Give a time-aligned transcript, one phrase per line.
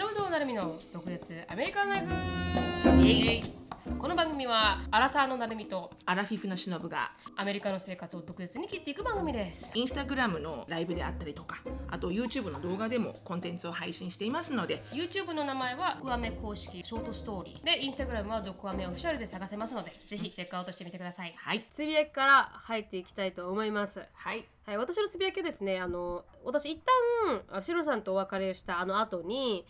[0.00, 3.59] 篠本成美の独立アメリカンライフ。
[4.00, 9.76] この番組はアラサーのなるみとアラフィフのしのぶがアメリカの生活を独舌に切っていく番組です。
[9.76, 11.58] インスタグラムのライブであったりとか
[11.90, 17.62] あと YouTube の動画でもコンテンツを配信していますので YouTube の名前はドクアメ公式ショートストーリー。
[17.62, 21.34] で Instagram はドクアメオフィシャルで探せますのでぜひチェックアウトしてみてください。
[21.36, 21.66] はい。
[21.70, 24.00] つぶやきから入っていきたいと思います。
[24.14, 24.46] はい。
[24.64, 26.80] はい、私のつぶやきですねあの私一
[27.26, 29.66] 旦あシロさんとお別れをしたあの後に、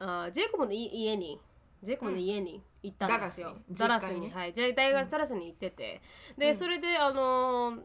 [0.00, 0.06] うん。
[0.06, 1.40] あジェイコブのい家に
[1.82, 4.12] ジェイコブの家に行ったんですよ、ダラスに。
[4.12, 6.02] ダラスに、はい、大学ダラスに行ってて、
[6.36, 7.78] で、それであの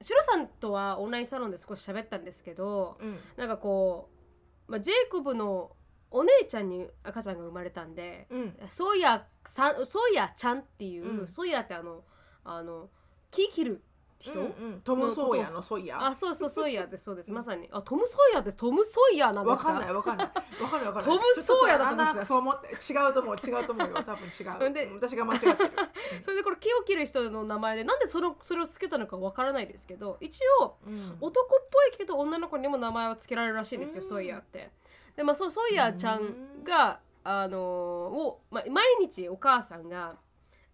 [0.00, 3.18] シロさんとはオンラインサロンで少し喋ったんですけど、うん。
[3.36, 4.10] なんかこ
[4.68, 5.72] う、まあ、ジェイコブの
[6.10, 8.56] お姉ちゃんに赤ちゃんが生まれたんで、うん。
[8.68, 11.28] ソイヤさんソイヤちゃんっていう、うん。
[11.28, 12.04] ソイヤってあの
[12.44, 12.90] あの
[13.30, 13.82] 木切る
[14.18, 14.80] 人、うんうん。
[14.82, 16.04] トム・ソーヤのソイヤ？
[16.06, 17.30] あ、そうそう、ソイヤーです、そうです。
[17.32, 17.68] まさに。
[17.70, 18.56] あ、トム・ソイヤーです。
[18.56, 19.68] トム・ソイヤーなんですか？
[19.68, 20.26] わかんないわかんない。
[20.26, 24.72] わかんない トムソーヤだと思そう思って違うと思う違うと思うよ多分違う。
[24.72, 25.56] で私が間違ってる。
[26.22, 31.18] それでこれ木を切る人の名前でなんでそのそれをつけたのかわからないですけど一応うん。
[31.20, 34.08] 男っぽいけど女の子にも名前はつけられるらしいんですよ、うん。
[34.08, 34.70] ソイヤーって。
[35.14, 40.16] でまあそのソイヤーちゃんが、あのーを、まあ、毎日お母さんが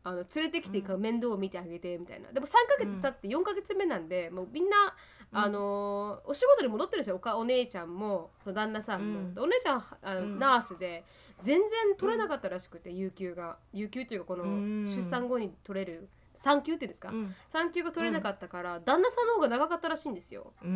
[0.04, 2.32] あの連れてきてから面倒を見てあげてみたいな。
[2.32, 4.94] でも3ヶ月経って4ヶ月目なんで、もうみんな、
[5.34, 7.16] あのーお仕事に戻ってるんですよ。
[7.16, 10.38] おかお姉ちゃんもその旦那さんも、お姉ちゃんはあの、うん。
[10.38, 11.04] ナースで
[11.38, 13.58] 全然取れなかったらしくて、有給が。
[13.72, 14.84] 有給っていうかこのうん。
[14.84, 16.08] 出産後に取れる。
[16.34, 17.34] 産休っていうんですか、うん。
[17.48, 20.72] 産休が取れなかったから、旦那さんの方が長かったらしいんですよ、うーん。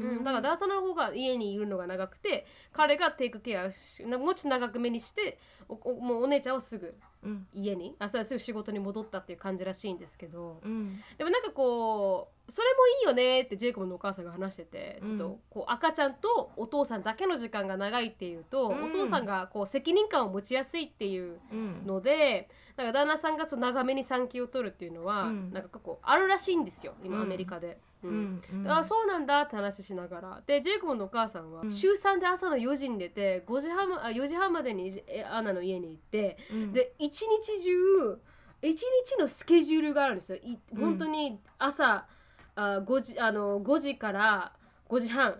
[0.00, 7.46] うん、だから旦那さんの方が家にいるのが長くて彼がテイクケアしもうちょっと長く目にしておおもうお姉ちゃんはすぐうん。
[7.52, 7.96] 家に？
[7.98, 11.00] あそれはすぐ仕事に戻ったっていう感じらしいんですけど、うん。
[11.18, 18.90] でもなんかこうそれもいいよねってジェイコブのお母さんが話しててちょっうんとこう赤ちゃんとお父さんだけの時間が長いっていうと、うん。
[18.90, 21.86] お父さんがこう責任感を持ちやすいっていううん。
[21.86, 25.52] のでなんか旦那さんがそう長めに産休を取るっていうのは、うん。
[25.52, 27.22] なんか結構あるらしいんですよ今うん。
[27.22, 27.78] アメリカで。
[28.02, 28.70] ううんんうん。
[28.70, 30.42] あそうなんだって話しながら。
[30.46, 31.70] でジェイコブのお母さんはうん。
[31.70, 36.72] 週3で朝の4時に出て5時半あ4時半までにえアナの家に行って、うん。
[36.72, 38.18] で一日中
[38.62, 40.38] 一日のスケジュールがあるんですよ。
[40.38, 40.80] いうん。
[40.80, 42.06] 本当に朝、
[42.54, 44.52] あ 5, 時あの5時から
[44.88, 45.30] 5時半。
[45.30, 45.36] よ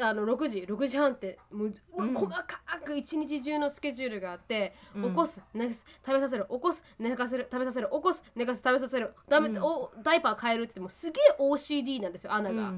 [0.00, 2.14] あの6時6時半ってもう、うん。
[2.14, 2.44] 細か
[2.84, 5.02] く一日中のスケジュールがあって、うん。
[5.10, 9.62] 起こす寝かす食べさせる起こす寝かせる食べさせる起こす寝かす食べさせるダメ、うん。
[9.62, 12.72] おダイパー変えるって言ってもすげえ OCD なんですよアナが、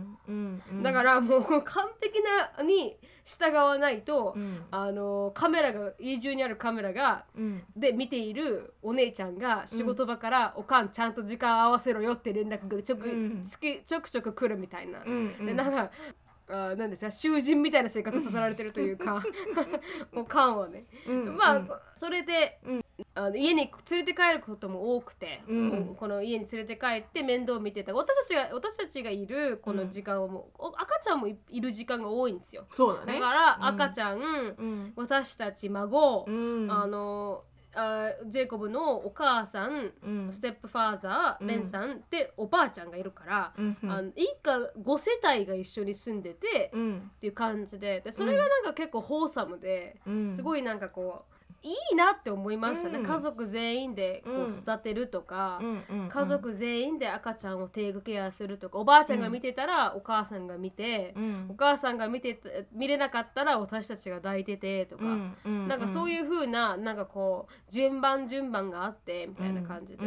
[0.83, 2.21] だからもう完璧
[2.57, 4.65] なに従わないと、うん。
[4.71, 7.63] あのカメラが家中にあるカメラがうん。
[7.77, 13.11] で見ているお姉ちゃんが仕事場から、おかんちゃんと時間合わせろよって連絡がちょく,、
[13.85, 15.01] ちょくちょく来るみたいな。
[15.05, 15.91] でなんか
[16.51, 19.23] あなんですか囚人みたいな生活をさせられてるというか
[20.15, 21.37] おかん はね、うん。
[21.37, 21.69] まあ、うん。
[21.95, 22.85] それで、うん。
[23.15, 25.89] あの家に連れて帰ることも多くて、うん。
[25.91, 27.95] おこの家に連れて帰って面倒を見てた。
[27.95, 32.67] 私たちが私たちがいるこの時間をもう、お赤ちゃんもいいる時間が多いんですよ。
[32.71, 33.15] そうだね。
[33.15, 33.65] だからうん。
[33.67, 34.93] 赤ちゃん、うん。
[34.97, 36.31] 私たち孫、う
[36.67, 36.71] ん。
[36.71, 37.45] あの
[37.79, 40.33] あジェイコブのお母さん、うん。
[40.33, 43.77] ステップファーザー、うんベンさんでおばあちゃんがいるから、うん。
[43.83, 47.11] あの一家5世帯が一緒に住んでて、っうん。
[47.21, 50.33] ていう感じででそれがなんか結構ホーサムで、うん。
[50.33, 53.05] すごいなんかこういいなって思いましたね、うん。
[53.05, 55.61] 家族全員でこう育てるとか、
[56.09, 61.47] 家族全員で赤ちゃんをテイクケアするとかおばあちゃんが見てたらお母さんが見て、うん。
[61.51, 65.05] お母さんが見てた見れなかったら私たちが抱いててとか、
[65.45, 65.67] うん。
[65.67, 70.05] なんかそういう風ななんかこう順番順番があってみたいな感じで、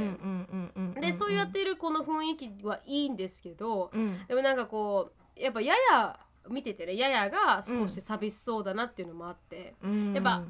[1.02, 4.26] でそうやってるこの雰囲気はいいんですけど、うん。
[4.28, 6.18] でもなんかこうやっぱやや
[6.50, 10.14] 見ててねややが少し寂しそうだなっていうのもあって、うん。
[10.14, 10.44] やっぱ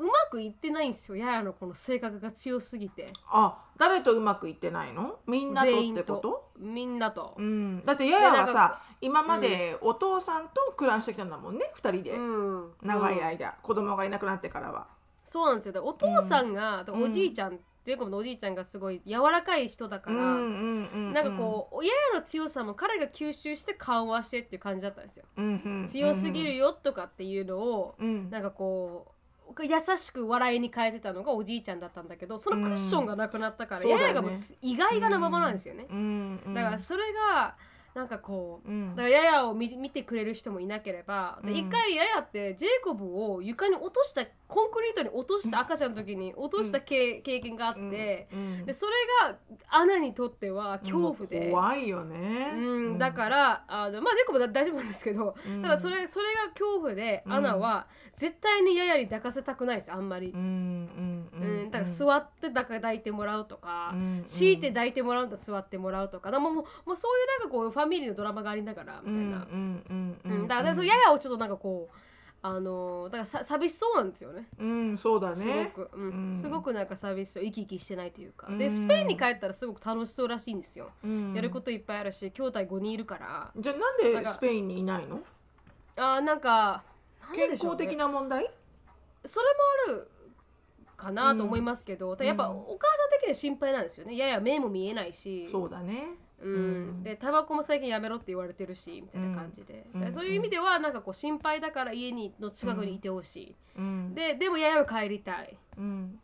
[0.00, 1.16] うまくいってないんですよ。
[1.16, 3.06] ややのこの性格が強すぎて。
[3.30, 5.18] あ誰とうまくいってないの？
[5.26, 6.16] みんなとってこと？
[6.16, 6.50] と。
[6.58, 7.34] みんなと。
[7.36, 7.42] う。
[7.42, 12.72] ん、だってややはさ今までお父さんと暮らしてきたんだもんね二人で、うん。
[12.82, 14.88] 長いうん間、子供がいなくなってからは。
[15.22, 15.84] そうなんですよ。
[15.84, 25.26] お父さんが、だからおじいちゃん、ジェイコブのおじいちゃんがすごい柔らかい人だから、んなんかこう親の強さも彼が吸収して緩和してっていう感じだったんですよ。
[25.36, 29.12] うん、うんうん、強すぎるよとかっていうのを、うん、なんかこう
[29.58, 33.88] 優しく笑いに変えてたのがおじいちゃんだったんだけどそのクッションがなくなったから、うん。
[33.88, 34.32] ややがもう
[34.62, 35.86] 意外がなままなんですよね。
[35.90, 36.40] うん。
[36.46, 37.56] うん、だからそれが
[37.94, 38.90] なんかこう、うん。
[38.94, 41.56] だからヤヤを見見てくれる人もいなければ、でうん。
[41.56, 48.66] 一回ヤヤってジェイコブを床に落としたコンクリートに落とした赤ちゃんの時に落とした経,、経験があって、うん。
[48.66, 48.92] でそれ
[49.28, 49.36] が
[49.68, 51.50] アナにとっては恐怖で。
[51.50, 55.62] 怖いよね、うん、だからあのまあジェイコブは大丈夫なんですけど、うん。
[55.62, 57.32] ただそれそれが恐怖で、うん。
[57.32, 57.86] アナは
[58.16, 60.28] 絶対にヤヤに抱かせたくないですあんまり。
[60.28, 61.70] う、んうんうん。
[61.70, 64.22] だから座って抱いてもらうとか、うん。
[64.26, 66.30] 強いて抱いてもらうんだ座ってもらうとか。
[66.30, 71.96] だからもうもうそういうなんかこうファミリーのドラマがありながらみたいな、うんうんうんうんだからそうややをちょっとなんかこう
[72.42, 74.48] あのーだからさ寂しそうなんですよね。
[74.58, 75.34] うんそうだね。
[75.34, 76.28] すごく、うん。
[76.28, 76.34] うん。
[76.34, 77.44] すごくなんか寂しそう。
[77.44, 78.58] 生き生きしてないというか、うん。
[78.58, 81.34] でスペインに帰ったらすごく楽しそうらしいんですよ、うん。
[81.34, 83.52] やることいっぱいあるし兄弟5人いるから。
[83.54, 85.20] じゃあなんでスペインにいないの？
[85.96, 86.82] あーなんか
[87.34, 88.50] 健康的な問題？
[89.22, 89.46] それ
[89.90, 90.10] もある
[90.96, 92.56] かなと思いますけど、やっぱうん。
[92.56, 94.16] お母さん的には心配なんですよね。
[94.16, 95.46] やや目も見えないし。
[95.46, 96.52] そうだねうん。
[96.52, 96.56] う
[97.00, 97.02] ん。
[97.02, 100.12] でタバコも最近やめろって言われてるしみたいな感じで、うん。
[100.12, 104.14] そういう意味ではなんかこう心配だから家にの近くにいてほしい、うん。
[104.14, 105.56] ででもややは帰りたい。
[105.78, 106.18] うん。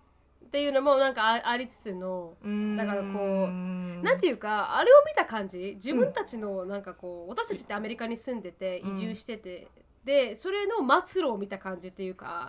[0.44, 2.76] っていうのもなんかあありつつの、うん。
[2.76, 3.16] だからこうう
[3.48, 4.02] ん。
[4.02, 8.92] なんていうかあれを見た感じ自分たちのなんかこう私たちってアメリカに住んでてうん。
[8.92, 9.68] 移住してて、
[10.04, 12.48] でそれの末路を見た感じっていうか、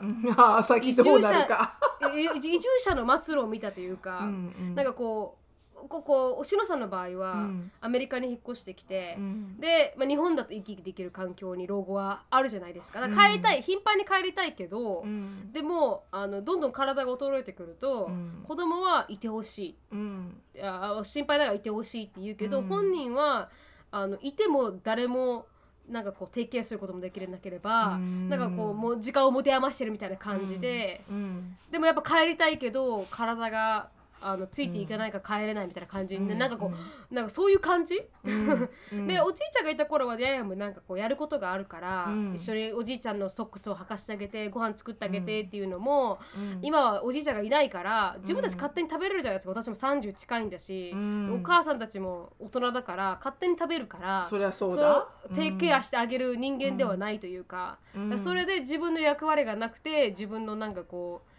[2.15, 4.75] 移住者の末路を見たというか、うん。
[4.75, 5.46] なんかこう
[5.89, 7.71] ここおしのさんの場合は、うん。
[7.81, 9.59] アメリカに引っ越してきて、うん。
[9.59, 12.99] で、まあ、日本だと生き生きできる環境に老後はあるじゃないですか。
[12.99, 15.51] だから帰りたい、頻繁に帰りたいけど、うん。
[15.51, 18.43] でもあのどんどん体が衰えてくると、うん。
[18.47, 20.41] 子供はいてほしうん。
[20.55, 22.67] いあ心配だからいてほしいって言うけど、うん。
[22.67, 23.49] 本人は
[23.91, 25.45] あのいても誰も
[25.87, 28.29] なんかこう提携することもできなければ、うん。
[28.29, 31.55] なんかこうもう時間を持て余してるみたいな感じで、うん。
[31.71, 33.89] でもやっぱ帰りたいけど体が
[34.21, 36.37] あのついていかないから帰れないみたいな感じで、うん。
[36.37, 36.71] なんかこ
[37.11, 38.67] う、なんかそういう感じ、うん。
[39.07, 42.33] でおじいちゃんがいた頃はヤヤもなんかこうやることがあるから、うん。
[42.33, 46.59] 一緒におじいちゃんのソックスを履かしてあげてご飯作ってあげてっていうのも、うん。
[46.61, 49.51] 今はおじいちゃんがいないから自分たち勝手に食べれるじゃないですか。
[49.51, 51.33] 私も30近いんだし、うん。
[51.33, 55.07] お母さんたちも大人だから勝手に食べるからそりゃそうだ。
[55.25, 58.19] をテイクケアしてあげる人間ではないというか,、うん。
[58.19, 61.36] それで自分の役割がなくて自分のなんかこう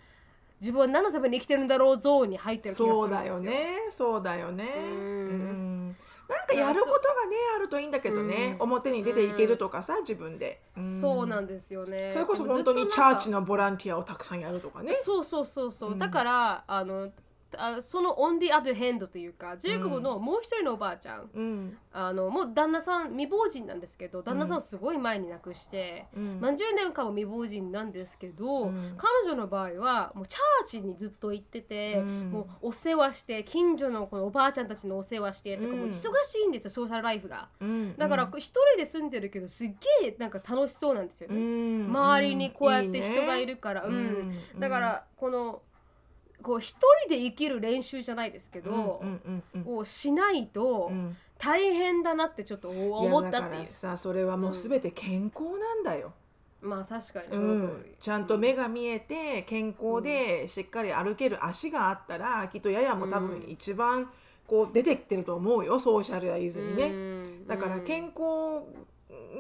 [0.60, 3.52] 自分は何のために生きてるんだろうゾーンに入ってる気がそうだするんですよ。
[3.52, 3.76] よね。
[3.90, 4.64] そうだよね。
[4.64, 4.92] うん。
[4.92, 5.96] うん。
[6.28, 8.56] なんかやることがねあるといいんだけどね。
[8.58, 8.62] うん。
[8.64, 10.60] 表に出ていけるとかさ自分で。
[10.64, 12.10] そうなんんですよね。
[12.12, 14.92] それこそ本当にチャーチのボランティアをたくさんやるとかね。
[14.92, 15.98] そうそうそうそう、うん。
[15.98, 17.10] だからあの
[17.56, 21.78] あそのオンディアドヘンドというかジェイコブのもう一人のおばあちゃん、うん。
[21.92, 26.40] あのもう旦那さん未亡人なんですけど旦那さんをすごい前に亡くして、うん。
[26.40, 28.94] 何十年間も未亡人なんですけど、うん。
[28.96, 32.30] 彼女の場合はもうチャーチにずっと行ってて、うん。
[32.30, 35.78] もうお世話して近所のこのおばあちゃんたちのお世話してとか、うん。
[35.78, 37.48] もう忙しいんですよソーシャルライフが。
[37.60, 37.96] うん。
[37.96, 39.68] だから一人で住んでるけどすっ
[40.02, 41.40] げえなんか楽しそうなんですようね。
[41.40, 41.86] ん。
[41.86, 44.32] 周りにこうやって人がいるから、ううん。
[44.32, 44.60] ん。
[44.60, 45.62] だからこの
[46.42, 51.16] こう一人で生きる練習じゃないですけど、うんうんうんをしないとうん。
[51.40, 53.42] 大変だなってちょっと思いやったっていう。
[53.42, 56.12] だからさそれはもうすべて健康なんだよ、
[56.60, 64.10] まあ確かにうそのん通り、ちゃんと目が見えて健康でしっかり歩ける足があったらきっとややも多分一番
[64.48, 66.86] こう出てきてると思うよソーシャルライズにね。
[66.86, 67.46] うん。
[67.46, 68.64] だから健康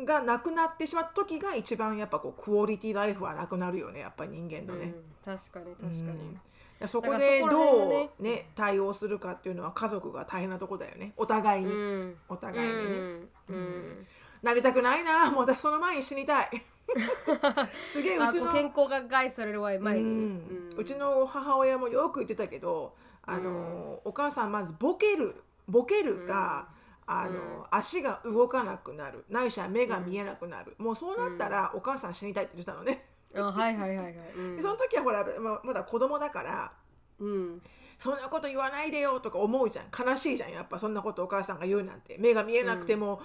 [0.04, 4.84] がなくなってしまった時が一番やっぱこうクオリティライフはなくなるよねやっぱり人間のね。
[4.84, 5.02] うん。
[5.24, 6.40] 確かに確かに、うん
[6.86, 8.10] そこでどね。
[8.18, 11.12] うね対応するかっていうのは家族が大変なとこだよね。
[11.16, 12.16] お互いに、うん。
[12.28, 13.28] お互いにね、うん。
[13.48, 14.06] うん。
[14.42, 15.30] なりたくないな。
[15.30, 16.50] もう私その前に死にたい。
[17.84, 20.68] すげえうちの健康が害される前に、うん。
[20.76, 25.42] うちの母親もよく言ってたけどあの、お母さんまずボケる。
[25.68, 26.68] ボケるか、
[27.06, 29.24] あの足が動かなくなる。
[29.28, 33.02] ないしは目が見えなくなる、もうそうなったら、お母さん死にたいって言ってたのね、
[33.34, 34.56] あはいはいはいはい、うん。
[34.56, 36.72] でその時はほらままだ子供だから
[37.18, 37.62] うん
[37.98, 39.86] そんなこと言わないでよとか思うじゃん。
[39.90, 40.52] 悲しいじゃん。
[40.52, 42.16] やっぱそんなことお母さんが言うなんて。
[42.18, 43.20] 目が見えなくても、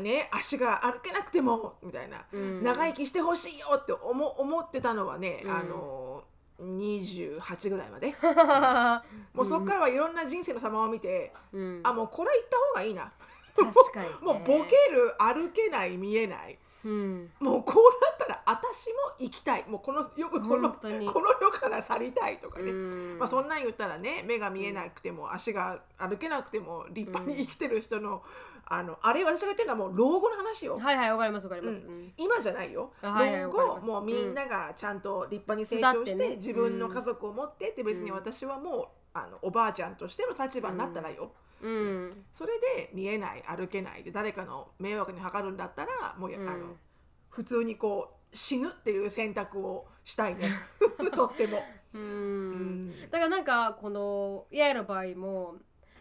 [0.00, 2.64] ね足が歩けなくてもみたいな、うん。
[2.64, 5.50] 長生きしてほしいよって思思ってたのはね、うん。
[5.52, 6.24] あの
[6.60, 8.14] 28ぐらいまで。
[9.34, 13.12] もうそっからはいろんな人生の様を見て、うん、あもうこれ言った方がいいな。
[13.56, 17.30] 確かに、ね、 もうボケる歩けない見えないうん。
[17.40, 19.64] もうこうなったら私も生きたい。
[19.68, 21.02] もうこのよくこのこの
[21.40, 22.74] 世から去りたいとかね、う
[23.16, 23.18] ん。
[23.18, 28.22] まあ、そんなん言ったらね目が見えなくても、足が歩けなくても立派に生きてる人の,、
[28.66, 32.02] あのあれ私が言ってるのはもう老後の話よ、はいはいわかりますわかります、ううん。
[32.06, 36.36] ん今じゃないよ、あはいはい老後もうみんながちゃんと立派に成長してね。
[36.36, 41.28] 自分の家族を持ってって別に私はもう、あのおばあちゃんとしての立場になったらよ、うん
[42.32, 46.48] それで見えない歩けないで誰かの迷惑にかかるんだったらもうや、うん。
[46.48, 46.76] あの
[47.30, 50.50] 普通にこう死ぬっていう選択をしたいね。
[51.14, 51.62] とっても。
[51.94, 52.88] ううん。
[52.90, 55.56] んだからなんかこの八重の場合も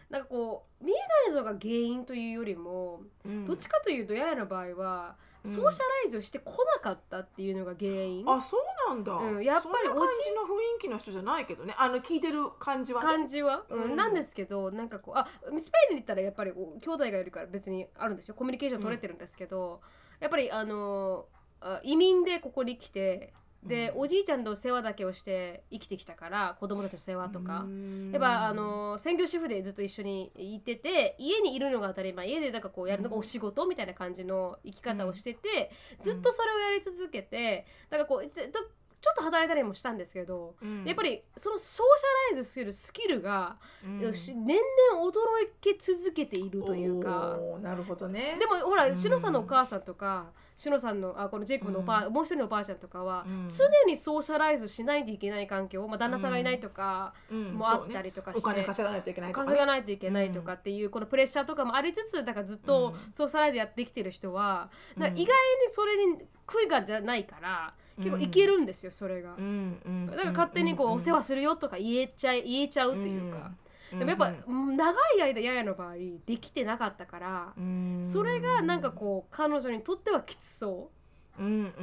[0.09, 0.95] なんかこう見え
[1.29, 3.45] ないのが原因というよりも、うん。
[3.45, 5.15] どっちかというと八重の場合は
[5.47, 5.55] うん。
[5.55, 9.43] ソーシャライズをしてこなかったっていうのが原因、あそうなんだ、うん。
[9.43, 10.45] やっぱりそんな感じの雰
[10.77, 11.75] 囲気の人じゃないけどね。
[11.77, 13.07] あの聞いてる感じはね。
[13.07, 13.83] 感じは、うん。
[13.83, 13.95] うん。
[13.95, 18.35] なんですけどなんかこうあスペインに行ったらやっぱりこう兄弟がいるから別にあるんですよ。
[18.35, 19.81] コミュニケーション取れてるんですけど、
[20.19, 21.25] やっぱりあの
[21.61, 28.11] あ移民でここに来てで、おじいちゃんの世話だけをして生きてきたから子供たちの世話とか、うん。
[28.11, 35.71] やっぱあの専業主婦でずっと一緒にいてて家にいるのが当たり前家でなんかこうやるのがお仕事みたいな感じの生き方をしてて、
[36.01, 38.59] ずっとそれをやり続けてだからこうずっと
[38.99, 40.83] ちょっと働いたりもしたんですけど、うん。
[40.83, 41.85] やっぱりそのソー
[42.31, 44.57] シャライズするスキルが、年々
[45.05, 45.13] 驚
[45.61, 47.37] き続けているというか。
[47.61, 48.37] なるほどね。
[48.39, 48.95] でもほら、うん。
[48.95, 53.47] しのさんのお母さんとかしのさんのあこのジェイコブのおばあ、もう一人のおばあちゃんとかは、うん。
[53.47, 57.53] 常にソーシャライズしないといけない環境、まあ、旦那さんがいないとかうん。
[57.53, 58.61] もあったりとかして、そうね。
[58.61, 63.11] お金稼がないといけないとか、ね、稼がないといけないとかっていうこのプレッシャーとかもありつつだからずっとうん。
[63.13, 65.03] ソーシャライズやってきてる人は、うん。
[65.03, 65.27] 意外に
[65.69, 69.35] それに悔いがじゃないから結構いけるんですよ、それが。
[69.37, 69.79] うん。
[69.85, 70.05] うん。
[70.07, 70.91] だから勝手にこう、ん。
[70.93, 73.57] お世話するよとか言えちゃい言えちゃうっていうか、うん
[73.91, 77.99] でもやっぱ、長い間ややの場合できてなかったから、うん。
[78.03, 80.97] それがなんかこう彼女にとってはきつそう。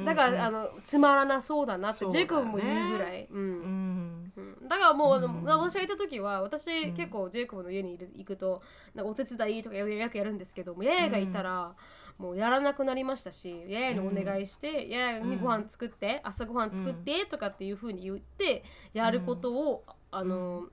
[0.03, 4.31] だから、あのつまらなそうだなって、ジェイコブも言うぐらい、うん。
[4.67, 8.61] だからもう、私がいた時は私、結構ジェイコブの家にいる行くと
[8.93, 11.73] なんかお手伝いとかよくやるんですけどもややがいたら、
[12.17, 20.67] もうやらなくなりましたしややにお願いして、ややにご飯作って、朝ご飯作ってとかっていうふうに言ってやることを、あの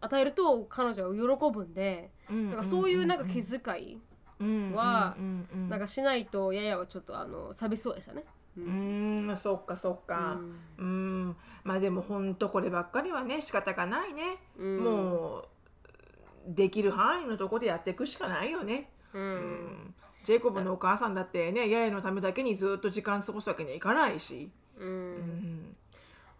[0.00, 4.00] 与えると彼女は喜ぶんでだからそういうなんか気遣い
[4.74, 8.24] はうんうんうんなんかしないとややはちょっとあの寂しそうでしたね。
[8.56, 10.40] ううんんそっかそっか。
[10.78, 11.36] うん。
[11.62, 14.80] まあでもほんとこればっかりはね仕方がないね、うん。
[14.82, 15.44] もう
[16.48, 19.22] できる範囲のとこでやっていくしかないよね、うん。
[19.22, 19.94] うん。
[20.24, 24.88] ジェイコブのお母さんだってねややのためだけにずっと時間過ごすわけにはいかないし、うん。
[24.88, 25.69] うん、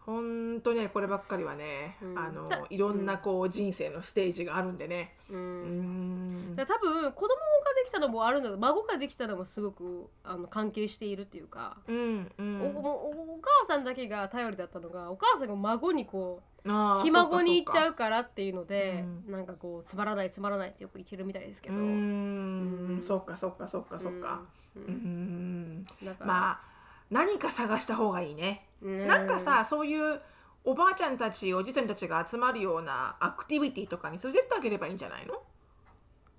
[0.07, 2.19] ほんとねこればっかりはね、うん。
[2.19, 6.57] あのだいろんなこう人生のステージがあるんでね、ううん。
[6.57, 12.63] 多分子供ができたのもあるの孫ができたのもすごくあの関係しているっていうか、うんうん。
[12.63, 22.99] おお母さんだけが頼りだったのがお母さんが孫にこうひ孫に行っちゃそうからっていうのでうなんかこうつまらないつまらないってよく言ってるみたいですけど、うん。
[22.99, 23.03] ん。
[23.03, 24.43] そっかそっかそっかそっか。
[24.77, 24.85] うん。
[24.85, 25.87] うん。
[26.25, 26.70] まあ
[27.11, 29.07] 何か探した方がいいね、うん。
[29.07, 30.21] なんかさそういう
[30.65, 35.43] おばあちゃんたちおじいちゃんたちが集まるようなアクティビティとかに連れてってあげればいいんじゃないの？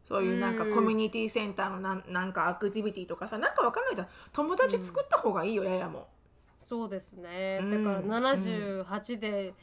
[0.03, 0.73] そういうなんかうん。
[0.73, 6.07] コミュニティセンターのなんなんかアクティビティとかさなんかわかんないけど友達作った方がいいよ、ややも。
[6.57, 7.83] そうですね、うん。
[7.83, 9.53] だから78で、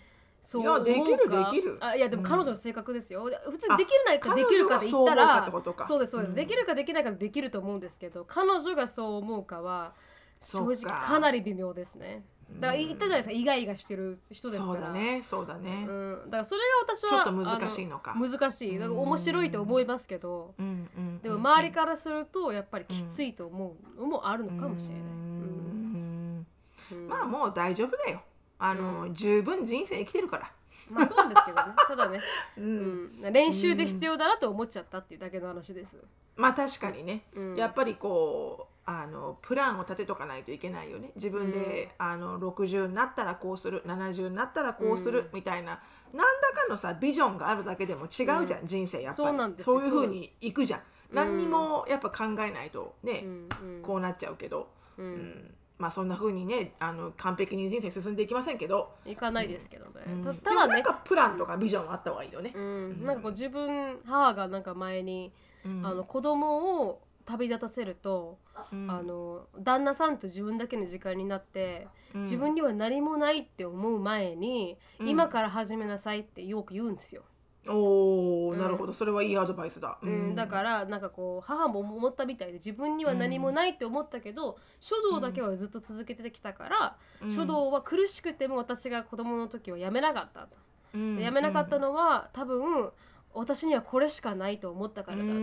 [0.42, 1.50] そういやできる思うか。
[1.52, 1.78] できる。
[1.80, 5.86] あいやでも彼女の性格ですよ、普通にできるないかあできるかで言った彼女がそう思うからってらことか。
[5.86, 6.34] そうですそうです、うん。
[6.36, 9.92] できるかできないかでできると思うんですけど彼女がそう思うかは
[10.40, 11.06] 正直か。
[11.06, 12.24] かなり微妙ですね。
[12.60, 13.34] だから言ったじゃないですか。
[13.34, 14.72] イガイガしてる人ですから。
[14.72, 15.22] そうだね。
[15.22, 18.14] そうだね、うん、だからそれが私はちょっと難しいのか。
[18.16, 18.78] あ難しい。
[18.78, 26.46] だから面白いと思いますけど、うんうんでも周りからするとやっぱりきついと思うのもあるのかもしれない、うん。
[26.92, 27.08] うん。
[27.08, 28.22] まあもう大丈夫だよ。
[28.58, 30.50] あの、十分人生生きてるから。
[30.90, 31.74] まあそうなんですけどね。
[31.86, 32.20] ただね、
[32.56, 35.98] ううん、練習で必要だなと思っちゃったっていうだけの話です。
[36.36, 37.56] まあ確かにね、うん。
[37.56, 41.10] やっぱりこうあのプランを立てとかないといけないよね。
[41.14, 43.82] 自分で、あの60になったらこうする。
[43.84, 45.78] 70になったらこうする、みたいな。
[46.14, 46.24] 何ら
[46.58, 49.28] かのさビジョンがあるだけでも違うじゃん、人生やっぱり。
[49.28, 49.78] そうなんですよ。
[49.78, 50.80] そういうふうにいくじゃん。
[51.12, 53.82] 何にもやっぱ考えないとね、うんうん。
[53.82, 55.16] こうなっちゃうけど、ううん。
[55.16, 59.90] んまあそんなふうにねあの完璧に人生進んでいきませんけど、いかないですけどね。
[60.06, 60.24] うん。
[60.38, 62.52] たでもなんただね、かプランとかビジョンはあった方がいいよね。
[62.54, 65.30] うん、なんかこう自分母がなんか前に、
[65.66, 65.84] うん。
[65.86, 68.38] あの子供を旅立たせると、
[68.72, 68.90] うん。
[68.90, 72.20] あの旦那さんと自分だけの時間になって、うん。
[72.22, 75.08] 自分には何もないって思う前に、うん。
[75.08, 77.22] 今から始めなさいってよく言うんですよ。
[77.68, 78.58] おお、うん。
[78.58, 78.94] なるほど。
[78.94, 79.98] それはいいアドバイスだ。
[80.02, 87.30] うん、だからなんかこう母も思ったみたいで自分には何もないって思ったけど、書道だけはずっと続けてきたから、うん。
[87.30, 90.56] 書道は苦しくても私が子供の時はやめなかったと。
[90.94, 92.90] うやめなかったのは、多分
[93.34, 95.42] 私にはこれしかないと思ったからだって言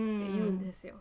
[0.50, 0.96] んですよ。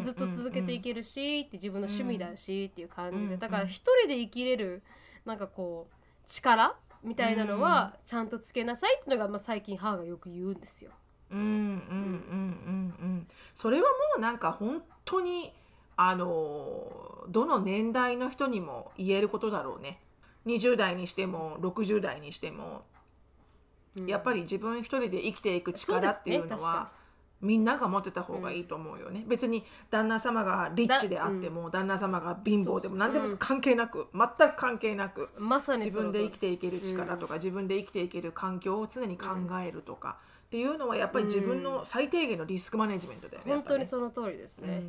[0.00, 3.34] ずっと続けていけるしって自分の趣味だしっていう感じで。
[3.34, 4.82] うんだから一人で生きれる
[5.24, 5.94] なんかこう
[6.26, 10.90] 力みたいなのはちゃんとつけなさいっていうのがまあ最近母がよく言うんですよ。
[11.30, 13.28] ううんうんうんうんうん。
[13.52, 13.88] それはも
[14.18, 15.52] うなんか本当に
[15.96, 20.00] あのどの年代の人にも言えることだろうね。
[20.46, 22.84] 20代にしても60代にしても、
[23.96, 24.06] うん。
[24.06, 26.90] やっぱり自分一人で生きていく力っていうのは
[27.44, 39.26] みんなが持ってた方がいいと思うよね、別に旦那様がリッチであっても、旦那様が貧乏でも何でも関係なく、全く関係なくまさに自分で生きていける力とか、自分で生きていける環境を常に考
[39.62, 40.16] えるとか、
[40.54, 43.52] っていうのはやっぱり自分の最低限のリスクマネジメントだよね。
[43.54, 44.84] 本当にその通りですね、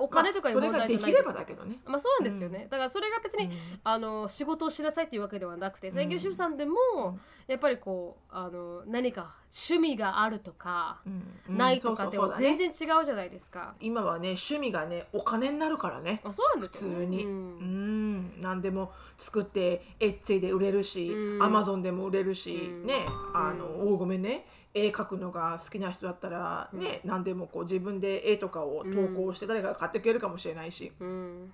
[0.00, 1.80] お金とかいう問題じできれゃないけどね。
[1.84, 3.52] まあそうなんですよね、だからそれが別に、うん。
[3.82, 11.56] あの仕事をしなさいっていうわけではなくて専業主婦さんでも、やっぱりこうあの何か趣味があるとか、うん。
[11.56, 13.74] ないとかって全然違うじゃないですか。
[13.80, 16.20] 今はね趣味がねお金になるからね。
[16.22, 17.98] あそうなんですよ、ね、普通に、ううん。
[18.18, 21.42] ん、何でも作ってエッツェで売れるし、うん。
[21.42, 22.86] アマゾンでも売れるし、うん。
[22.86, 23.04] ね。
[23.34, 31.52] あの、おごめんね絵描くのが好きな人だったらね、何でもこう自分で絵とかを投稿して誰かが買ってくれるかもしれないし、うん。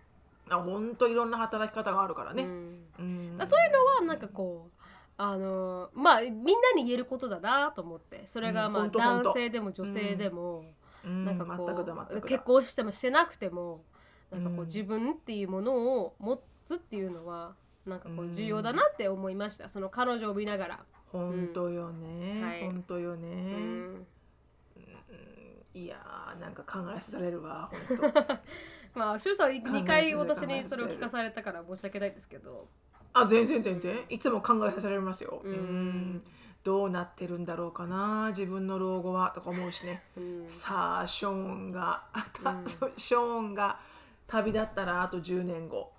[0.50, 2.42] あ本当いろんな働き方があるからね。
[2.42, 3.38] うん。
[3.47, 4.83] そういうのはなんかこう
[5.16, 8.23] あのまあみんなに言えることだなと思って。
[8.26, 10.64] それがうんまあ男性でも女性でも、
[11.04, 11.25] うん。
[11.25, 13.85] なんかこう結婚してもしてなくても
[14.30, 14.66] なんかこううん。
[14.66, 17.54] 自分っていうものを持つっていうのは
[17.87, 19.68] なんかこう重要だなって思いました。
[19.68, 20.85] その彼女を見ながら。
[21.18, 22.61] 本当よね、はい。
[22.62, 24.06] 本当よね、うん。
[25.73, 28.35] いやーなんか考えされるわ本当。
[28.99, 32.68] まあ、シュウさん2考え回私にそれを聞かされたから申し訳ないですけど、
[33.12, 34.04] あ全然全然。
[34.09, 35.52] いつも考えさせられますよ、うん。
[35.52, 36.25] うん。
[36.64, 40.02] どうなってるんだろうかな自分の老後はとか思うしね。
[40.16, 40.44] うん。
[40.49, 42.04] さあショーンが、
[42.44, 42.68] うん。
[42.68, 43.78] そうショーンが
[44.26, 45.92] 旅立ったらあと10年後。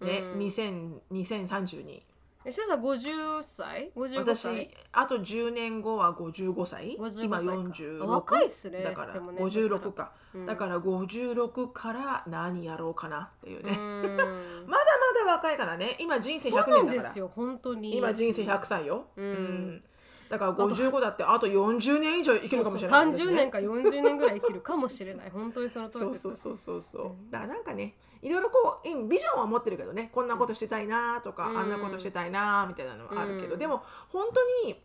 [0.00, 0.38] ね、うん。
[0.40, 2.02] 2000 2032
[2.42, 8.82] えシュウさん50歳 ?55 私歳あと10年後は55歳55今歳か46あ若いっすね。
[8.82, 10.46] だからでもね56か、うん。
[10.46, 14.16] だから56から何やろうかなっていうね、うん。
[14.66, 15.96] まだまだ若いからね。
[15.98, 17.02] 今人生100そうなん年だから。
[17.02, 17.96] ですよ本当に。
[17.96, 19.84] 今人生100歳よ、うん。
[20.30, 25.30] だから55だってあと40年以上生きるかもしれないそうそう30年か40年ぐらい生きるかもしれない。
[25.30, 26.20] 本当にその通りです。
[26.20, 27.32] そうそうそうそうそう。
[27.32, 31.58] だからなんかねいろいろこううんビジョンは持ってるけどねこんなことしてたいなとか、うん。
[31.58, 33.58] あんなことしてたいなみたいなのはあるけど、うん。
[33.58, 34.80] でも本当に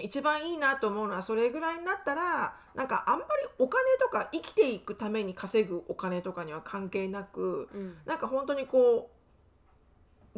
[0.00, 7.96] 一番いいなと思うのはそれぐらいになったらなんかあんまりお金とか生きていくために稼ぐお金とかには関係なく、うん。
[8.06, 9.18] なんか本当にこう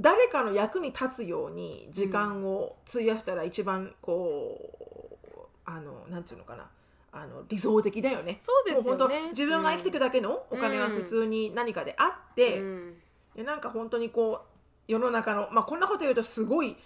[0.00, 4.70] 誰かの役に立つように時間を費やしたら一番こ
[5.24, 6.66] う、あのなんていうのかな
[7.12, 8.36] あの理想的だよね。
[8.36, 8.98] そうですよね。
[8.98, 12.94] 当自分が生きていくだけのお金が普通に何かであって、うん。
[13.34, 14.42] でなんか本当にこ
[14.88, 16.76] う世の中のまあこんなこと言うとすごい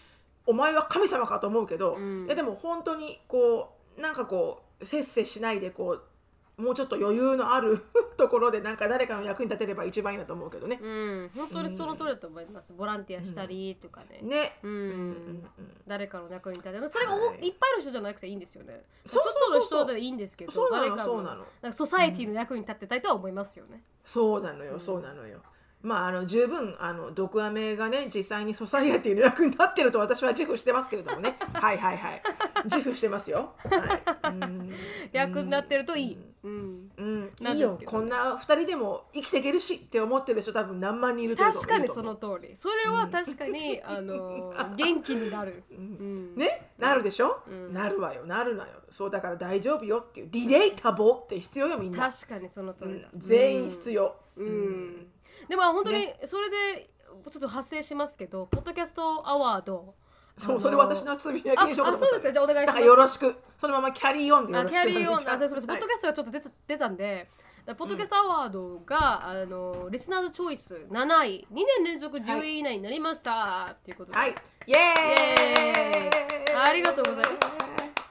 [0.47, 2.27] お前は神様かと思うけど、うん。
[2.27, 6.03] いやでも本当にこうなんかこうせっせしないでこう
[6.57, 7.79] もうちょっと余裕のある
[8.17, 10.79] ところでなんか誰かの役に立てれば一番いいなと思うけどね。
[10.81, 11.31] うん。
[11.35, 12.73] 本当にその通りだと思います。
[12.73, 14.59] ボランティアしたりとかねね。
[14.63, 14.71] うん。
[14.71, 16.89] うんうんうん誰かの役に立てる。
[16.89, 17.47] それがお、はい。
[17.47, 18.85] い、っぱいの人じゃなくていいんですよね。
[19.07, 19.61] そうそうそうそう。
[19.61, 21.45] ちょっとの人でいいんですけどそうなの誰かそうなの。
[21.61, 25.41] なんかソサエティの役に立ってたいとは思いますよね、そうなのよ、そうなのよ。
[25.85, 31.37] まあ、あの十分あの毒アメがね実際にソサイエティの役に立ってると私は自負してますけれどもね。
[31.53, 32.23] はいはいはい。
[32.65, 33.53] 自負してますよ。
[33.59, 34.73] はい、うん。
[35.13, 36.91] 役になってるといい、うん。
[36.97, 37.79] うん、なんいいよ。
[37.85, 41.55] こんな二人でも生きていけるしって思ってる人多分何万人いると思う。
[41.55, 42.57] 確かにその通り。
[42.57, 46.35] それは確かに、あの元気になる、うん。
[46.35, 46.71] ね？
[46.79, 47.75] なるでしょ、うん。
[47.75, 48.71] なるわよなるなよ。
[48.89, 53.21] そうだから大丈夫よっていうディレータボって必要よみんな、確かにその通りだ、うん。
[53.21, 55.07] 全員必要、うん、うん
[55.49, 56.91] でも本当にそれで
[57.31, 59.95] ちょっと発生しますけどポッドキャストアワード。
[60.37, 61.93] そう、それ私のつぶやきにしようかと思った。
[61.93, 62.33] ああそうですよ。
[62.33, 62.67] じゃあお願いします。
[62.67, 63.37] だからよろしく。
[63.57, 64.83] そのままキャリーオンでよあろしく。
[64.83, 67.31] キャリーオン、あ、 そうそうそう、ポッドキャストがちょっと出た出たんで、
[67.67, 74.35] ポッドキャストアワードが、あのリスナーズチョイス7位、2年連続10位以内になりました、っていうことで、はい。
[74.67, 76.07] イエーイ。
[76.09, 76.57] イ。
[76.57, 77.37] ありがとうございます。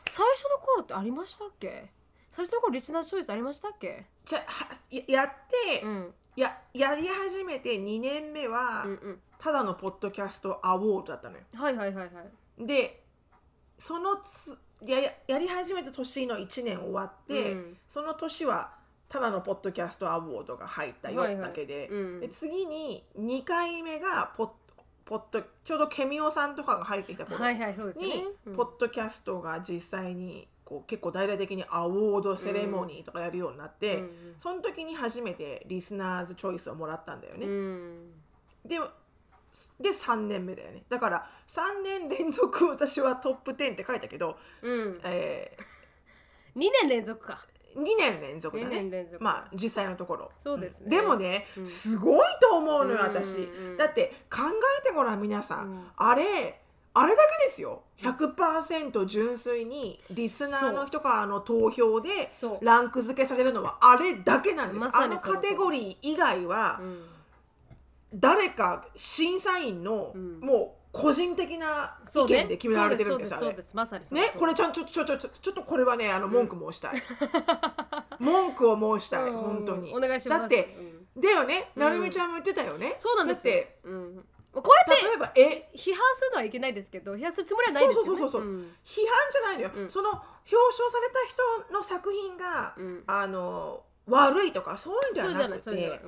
[0.09, 1.91] 最初の頃ってありましたっけ？
[2.31, 4.05] 最初の頃リスナーズチョイスありましたっけ？
[4.23, 5.31] じゃはややっ
[5.75, 9.19] て、うん、ややり始めて2年目は、うんうん。
[9.39, 12.21] ただのポッドキャストアワードだったのよはいはいはいは
[12.59, 12.65] い。
[12.65, 13.03] で
[13.77, 18.71] そのつやややり始めた年の1年終わって、うんその年は
[19.09, 24.49] ただのポッドキャストアワードが入ったよはいはいだけで,、うんで次に2回目がポッ
[25.05, 28.25] ポッドちょうどケミオさんとかが入ってきた頃はいはい、そうですよねに、。
[28.47, 34.09] うんポッドキャストが実際にこう結構大々的にアワードセレモニーとかやるようになって、うん
[34.39, 37.45] その時に初めてリスナーズチョイスをもらったんだよね。
[37.45, 38.11] うん。
[38.65, 38.79] で
[39.79, 40.83] で3年目だよね。
[40.89, 44.99] だから3年連続私はトップ10って書いたけど、うん。
[45.03, 45.55] え
[46.55, 47.45] 2年連続か。
[47.75, 50.31] 2年連続だ2ねまあ実際のところ。
[50.39, 50.89] そうですね。
[50.89, 51.65] でもね、うん。
[51.65, 53.77] すごいと思うのようん私、うん。
[53.77, 54.39] だって考
[54.79, 55.91] えてごらん皆さん。
[55.95, 56.62] あれ
[56.95, 57.81] あれだけですよ。
[57.97, 62.29] 100%純粋にリスナーの人からの投票で
[62.61, 67.03] ランク付けされるのはあれだけなんです、まさあのカテゴリー以外はうん。
[68.15, 70.39] 誰か審査員のうん。
[70.39, 77.01] もう個人的な意見で決められてるんですそうあれですそうですまさにねこれちゃんちょちょちょちょちょっとこれはねあの文句申したい、
[78.19, 79.37] 文句を申したいうん。
[79.37, 79.91] 本当に。
[79.95, 80.39] お願いします。
[80.41, 80.77] だって
[81.15, 81.21] うん。
[81.21, 81.81] だよね、うん。
[81.81, 82.93] なるみちゃんも言ってたよね。
[82.95, 83.55] そうなんですよ。
[83.55, 88.05] だって、うん、こうやって例えば、え、批判するのはいけないですけど批判するつもりはないですよね。
[88.05, 88.57] そうそうそうそうう。
[88.57, 88.59] ん。
[88.85, 89.89] 批判じゃないのよ、うん。
[89.89, 93.03] その表彰された人の作品が、うん。
[93.07, 95.99] あの悪いとかそういうんじゃなくて例え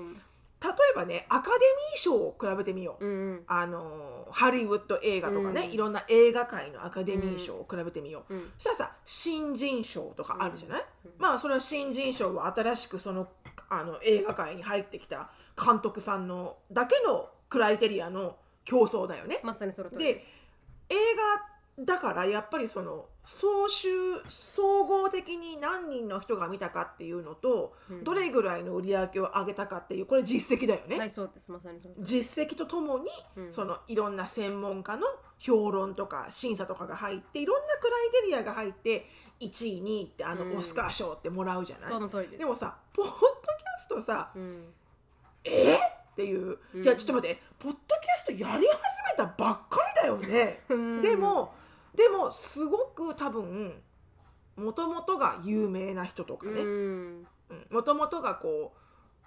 [0.96, 1.56] ばねアカデ
[1.94, 3.44] ミー賞を比べてみよう、うんうん。
[3.48, 8.52] あのハリウッド映画とかね、うんいろんな映画界のアカデミー賞を比べてみよう、うん。
[8.58, 13.30] そしたらさ新人賞とかあるじゃない、うんまあそれは新人賞は新しくその
[13.70, 19.40] あの映画界に入ってきた監督さんのだけのクライテリアの競争だよね。
[19.44, 20.32] まさにその通りでです
[20.90, 20.96] 映
[21.78, 23.90] 画だからやっぱりその総集
[24.30, 28.04] 総合的に何人の人が見たかっていうのと、うん。
[28.04, 30.98] どれぐらいの売り上げを上げたかっていうこれ実績だよね。
[30.98, 31.52] はいそうです。
[31.52, 33.52] まさにその通り実績とともに、うん。
[33.52, 35.06] そのいろんな専門家の
[35.38, 39.10] 評論とか審査とかが入っていろんなクライテリアが入って
[39.42, 40.58] 1位2位ってあのうん。
[40.58, 42.40] オスカー賞ってもらうじゃない、その通りです。
[42.40, 43.20] でもさポッドキャ
[43.84, 44.74] ストさうん。
[45.44, 45.76] え？
[45.76, 45.80] っ
[46.16, 46.84] ていう、うん。
[46.84, 47.42] いやちょっと待って。
[47.60, 48.68] ポッドキャストやり始め
[49.18, 50.62] たばっかりだよね。
[50.70, 51.02] うん。
[51.02, 51.54] でも
[51.96, 53.82] でもすごく多分
[54.56, 56.62] もともとが有名な人とかね。
[56.62, 57.28] うん。
[57.70, 58.80] もともとがこう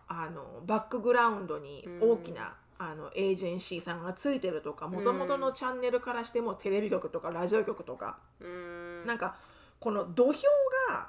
[0.08, 9.06] あのバックグラウンドに大きな、あのエージェンシーさんがついてるとかもともとのチャンネルからしてもテレビ局とかラジオ局とか、うん。
[9.06, 9.36] なんか
[9.80, 10.42] この土俵
[10.88, 11.08] が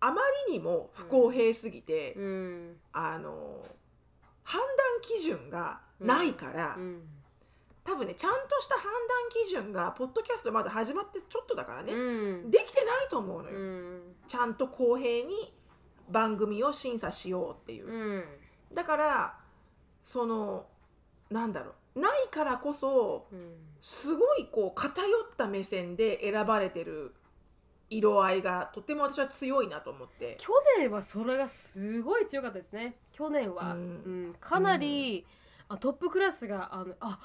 [0.00, 2.76] あまりにも不公平すぎて、うん。
[2.92, 3.64] あの
[4.44, 4.68] 判断
[5.02, 7.02] 基準がないから、うん。
[7.82, 8.92] 多分ねちゃんとした判断
[9.46, 12.50] 基準がポッドキャストまだ始まってちょっとだからね、うん。
[12.50, 14.02] できてないと思うのよ、うん。
[14.26, 15.54] ちゃんと公平に
[16.08, 18.24] 番組を審査しようっていう、うん。
[18.72, 19.38] だから
[20.02, 20.66] その
[21.30, 22.00] なんだろう。
[22.00, 27.14] ないからこそうんすごいこう偏った目線で選ばれてる
[27.90, 30.36] 色合いがとても私は強いなと思って。
[30.40, 35.24] 去年はそれがすごい強かったですね去年は、ううんんかなり、
[35.68, 37.18] あトップクラスがあのあ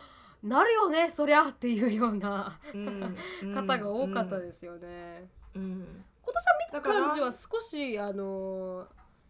[0.43, 3.17] なるよねそりゃっていうようなうん。
[3.53, 5.61] 方が多かったですよね、うん。
[5.61, 6.05] うん。
[6.23, 8.87] 今年は見た感じは少しあの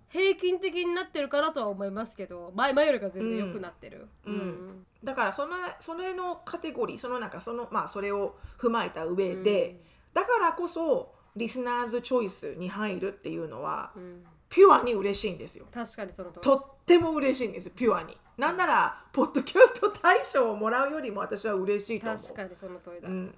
[0.10, 4.86] 平均的になってるかなとは思いますけど前前よりか全然良くなってる、うん。
[5.04, 9.82] だからそのそれのカテゴリーそのなんかそのまあそれを踏まえた上で、
[10.14, 15.66] だからこそリスナーズチョイスに入るっていうのはうんうんピュアに嬉しいんですよ。
[15.72, 16.42] 確かにその通り。
[16.42, 18.18] とっても嬉しいんですピュアに。
[18.38, 22.18] なんならポッドキャスト大賞をもらうよりも私は嬉しいと思う。
[22.18, 23.36] 確かにその通りだ、うん。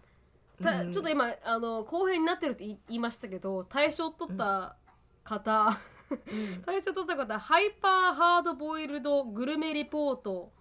[0.61, 4.75] たちょっと今あの公平になってるって言いましたけど大賞取った
[5.23, 5.69] 方、
[6.65, 10.51] 大賞取った方ハイパーハードボイルドグルメリポート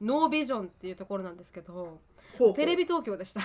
[0.00, 2.00] ノービジョンっていうところなんですけど
[2.54, 3.40] テレビ東京でした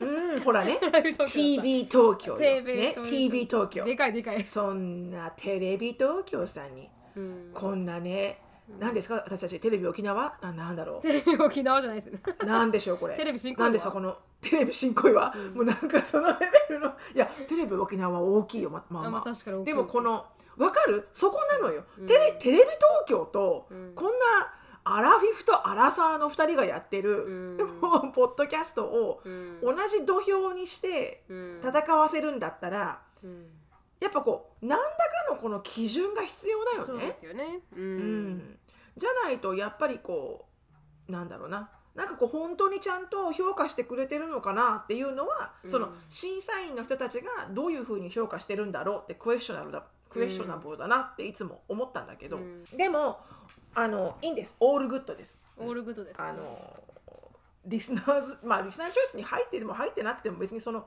[0.00, 0.78] うんほらね。
[0.78, 6.88] テレビ東京だった TV 東京よね TV 東京でかいでかい、そんなテレビ東京さんに。
[7.16, 8.42] うん、こんなね
[8.78, 9.22] 何ですか？
[9.24, 10.36] 私たちテレビ沖縄？
[10.42, 11.00] ななんだろう？
[11.00, 12.10] テレビ沖縄じゃないです。
[12.10, 13.16] ねなんでしょうこれ？
[13.16, 13.92] テレビ新小岩なんですか？
[13.92, 16.34] このテレビ新小岩、もうなんかそのレ
[16.68, 16.88] ベルの。
[17.14, 19.64] いやテレビ沖縄は大きいよままあまあ。
[19.64, 20.26] でもこの
[20.58, 21.08] わかる？
[21.12, 22.06] そこなのよ、うん。
[22.06, 23.92] テレテレビ東京と、うん。
[23.94, 24.12] こんな
[24.88, 27.80] アラフィフとアラサーの2人がやってる、うん。
[28.12, 29.60] ポッドキャストをうん。
[29.60, 31.60] 同じ土俵にしてうん。
[31.60, 33.50] 戦わせるんだったら、うん。
[34.00, 34.92] やっぱこう何らか
[35.30, 36.84] のこの基準が必要だよね。
[36.84, 37.62] そうですよね。
[37.74, 38.58] ううんん、
[38.96, 40.46] じゃないとやっぱりこ
[41.08, 41.70] うなんだろうな。
[41.96, 45.70] なんかこう本当にちゃんと評価してくれてるのかなっていうのは、うん。
[45.70, 52.64] その審査員の人たちがどういうふうに評価してるんだろうってクエスチョナルだquestionable だなっていつも思ったんだけど、うん。
[52.76, 53.20] でも
[53.76, 54.56] あのいいんです。
[54.58, 55.40] all good です。
[55.58, 56.82] all good です、ね、あの
[57.66, 60.86] listeners まあ listener choice に入ってても入ってなくても別にその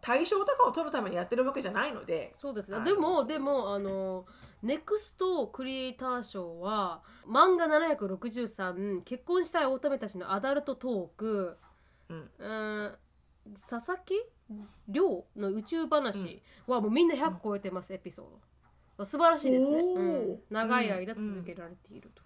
[0.00, 2.30] 対象とかを取るためにやってるわけじゃないので。
[2.32, 2.70] そうです。
[2.70, 4.24] ねでもでもあの
[4.62, 11.58] ネクストクリエイター賞は漫画763結婚したい乙女たちのアダルトトーク、
[12.08, 12.30] うん。
[12.38, 12.98] うん、
[13.54, 14.14] 佐々木
[14.88, 18.40] 亮の宇宙話はもうみんな100超えてます、エピソード
[19.04, 20.02] 素晴らしいですね、う
[20.34, 20.38] ん。
[20.50, 22.22] 長い間続けられていると、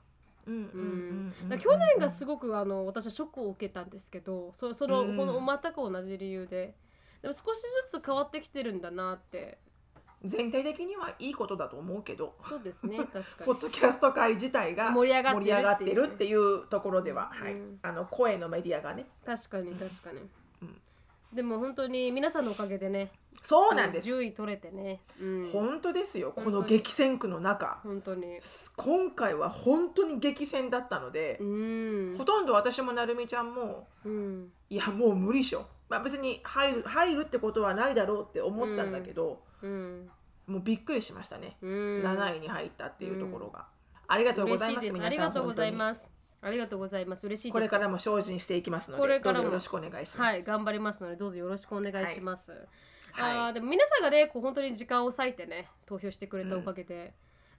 [0.47, 1.33] うん。
[1.51, 1.59] うん。
[1.59, 6.75] 去年がすごくあの私はショックを受けたんですけどそその、うんこの全く同じ理由で。
[7.23, 7.61] でも少し
[7.93, 9.59] ずつ変わってきてるんだなって。
[10.23, 12.35] 全体的にはいいことだと思うけど。
[12.47, 16.67] そうですね確か ポにッドキャスト界自体が盛り上がってるっていう。
[16.69, 17.55] ところでは、はい。
[17.55, 19.07] うんあの声のメディアがね。
[19.25, 20.21] 確かに確かに、
[21.33, 23.11] でも本当に皆さんのおかげでね
[23.43, 26.33] そうなんです、10位取れてね、うん、本当ですよ。
[26.37, 27.81] この激戦区の中。
[27.83, 28.39] 本当に。
[28.77, 32.15] 今回は本当に激戦だったのでう、ん。
[32.19, 34.53] ほとんど私もなるみちゃんもうん。
[34.69, 40.11] いやもう無理っしょ、まあ、別に入る入るってことはないだろうって思ってたんだけど、うん。
[40.47, 42.03] もうびっくりしましたね、うん。
[42.05, 43.67] 7位に入ったっていうところが、
[44.07, 46.13] ありがとうございますありがとうござい本ます。
[46.43, 47.27] ありがとうございます。
[47.27, 49.39] 嬉しいこれからも精進していきますのこれからも。
[49.39, 52.61] でどうぞよろしくお願いします、はい頑張りますのでどうぞよろしくお願いします、はい
[53.21, 57.13] あーでも皆さんがねこう本当に時間を割いてね投票してくれたおかげで、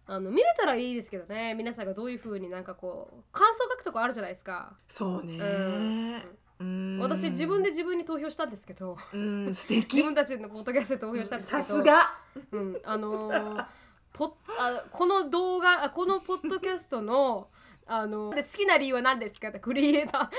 [0.06, 4.74] あの見れたらいいですけどね皆さんがどういうふうになんかこう感想書くとかあるじゃないですか。
[4.88, 5.38] そうね。
[5.38, 6.22] うん。
[6.60, 7.00] うん。
[7.00, 12.16] 私自分で自分に投票したんですけどうん素自敵分たちのポッドキャストで投票したんですけどさすが。
[12.52, 13.66] うん、あのー
[14.14, 17.48] ポッあこの動画あこのポッドキャストの
[17.94, 19.50] あので好きな理由は何ですか？
[19.50, 20.30] ってクリエイタ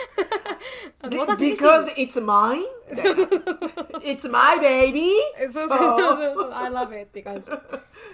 [1.00, 1.18] ー。
[1.18, 2.62] 私自 because 身 it's mine?
[4.02, 5.10] it's my baby?
[5.52, 6.34] そうそうそうそう。
[6.34, 6.52] そう。
[6.54, 7.50] I love it って感じ。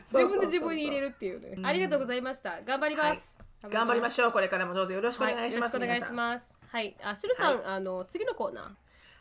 [0.07, 1.57] 自分で自分に入れるっていうね。
[1.63, 2.63] ありがとうございました。
[2.63, 4.33] 頑張ります、頑張りまししょう。
[4.33, 4.93] これからもどうぞ。
[4.93, 6.59] よろしくおはい、願いします、よろしくお願いします。
[6.67, 6.97] はい。
[7.05, 8.69] あしるさん、あの次のコーナー。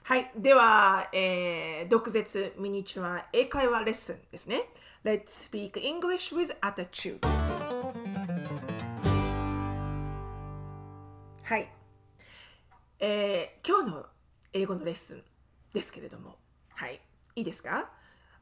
[0.02, 0.32] はい。
[0.36, 4.64] では、えー、毒舌ミニチュア英会話レッスンですね。
[5.06, 7.20] Let's speak English with attitude.
[11.48, 11.70] はい。
[13.00, 14.06] えー、今日の
[14.52, 15.24] 英語のレッスン
[15.72, 16.36] ですけれども、
[16.74, 17.00] はい。
[17.36, 17.90] いいですか？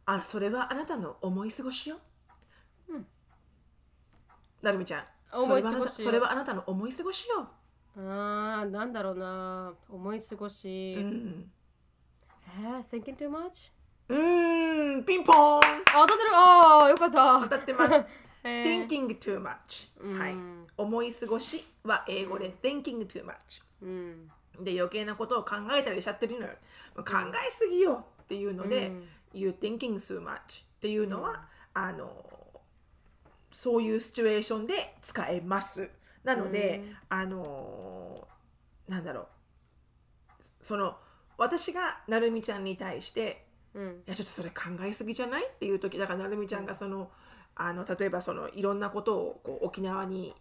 [0.07, 1.97] あそれはあなたの思い過ごしよ。
[2.89, 2.97] う？
[2.97, 3.05] ん。
[4.63, 5.03] なるみちゃん。
[5.39, 7.47] 思い過ごしよそれはあなたそれはあなたの思い過ごしよ。
[7.97, 11.51] あーなんだろうな思い過ごし、うん。
[12.63, 13.71] えー、thinking too much?
[14.09, 15.61] うーん、ピンポーンあ
[15.93, 18.05] 当たってるあーよかった当たってます。
[18.47, 20.19] えー thinking too much、うん。
[20.19, 20.35] はい。
[20.77, 23.33] 思い過ごしは英語で thinking too much。
[23.81, 24.31] うん。
[24.63, 26.53] で余計なことを考えたりしちゃってるのよ。
[26.95, 27.03] 考
[27.45, 29.07] えすぎよっていうので、うん。
[29.33, 30.39] you thinking too much っ
[30.79, 32.07] ていうのは、あの
[33.51, 35.89] そういうシチュエーションで使えます。
[36.23, 38.27] なので、あの
[38.87, 39.27] なんだろう。
[40.61, 40.95] その
[41.37, 44.03] 私がなるみちゃんに対してうん。
[44.07, 45.45] いやちょっとそれ考えすぎじゃない？
[45.45, 47.11] っていう時だからなるみちゃんがその
[47.55, 50.35] あの例えばそのいろんなことをこう沖縄に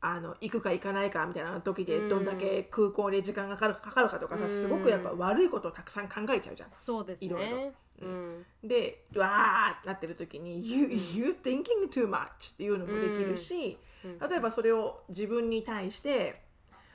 [0.00, 2.08] あの行くか行かないかみたいな時でうん。
[2.08, 4.48] どんだけ空港で時間がかかるかかるかとかさうん。
[4.48, 6.70] すごくやっぱ悪いことをたくさん考えちゃうじゃん。
[6.70, 7.72] そうですいろいねろ。
[8.02, 8.46] うん。
[8.62, 16.42] でわーってなってる時に「You, you thinking too much」っていうのもできるし、例えばそれを自分に対して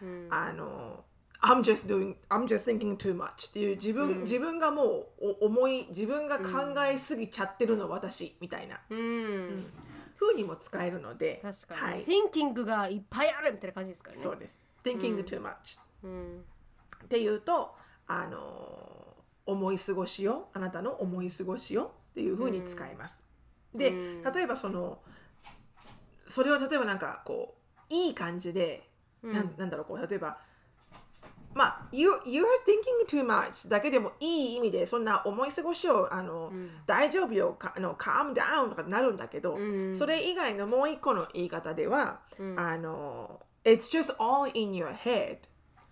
[0.01, 0.27] うん。
[0.29, 1.03] あの
[1.43, 4.83] I'm just doing I'm just thinking too much っていう自分、自分がも
[5.19, 8.79] うお思い自分が考えすぎちゃってるの私みたいな。
[8.89, 9.65] うん。
[10.15, 14.21] 風にも使えるので確かに、はい、thinking がいっぱいあるみたいな感じですからね。
[14.21, 14.57] そうです。
[14.83, 16.45] thinking too much、うん。
[17.03, 17.75] っていうと
[18.07, 23.17] あの思い過ごしよあなたの思い過ごしよっていう風に使います、
[23.75, 24.23] でうん。
[24.23, 24.99] 例えばその
[26.27, 27.55] それを例えばなんかこ
[27.89, 28.87] ういい感じで、
[29.23, 30.37] なんなんだろうこう例えば
[31.53, 36.51] まあ、you, you're thinking too much だけでもいい意味でそんな思い過ごしをあの、
[36.85, 39.95] 大丈夫よかあの calm down とかなるんだけど、うん。
[39.95, 42.19] それ以外のもう一個の言い方では、
[42.57, 45.37] あの It's just all in your head.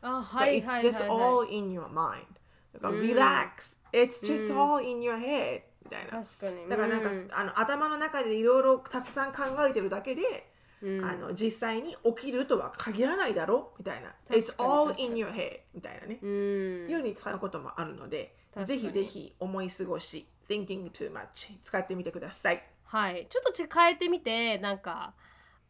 [0.01, 2.25] あはい it's はい just all in your mind.
[2.73, 3.77] だから relax.
[3.93, 5.61] It's just all in your head.
[5.83, 6.23] みたいな。
[6.23, 6.69] 確かに。
[6.69, 7.29] だからなんか、うん。
[7.31, 10.50] あの頭の中でいろいろたくさん考えてるだけで、
[10.83, 13.73] あの実際に起きるとは限らないだろ？
[13.77, 14.15] みたいな。
[14.29, 16.19] It's all in your head みたいなね。
[16.21, 16.89] うん。
[16.89, 22.63] ように使うこともあるので、ぜひぜひ思い過ごし、thinking too much 使ってみてください。
[22.85, 23.27] はい。
[23.29, 25.13] ちょっとち変えてみてなんか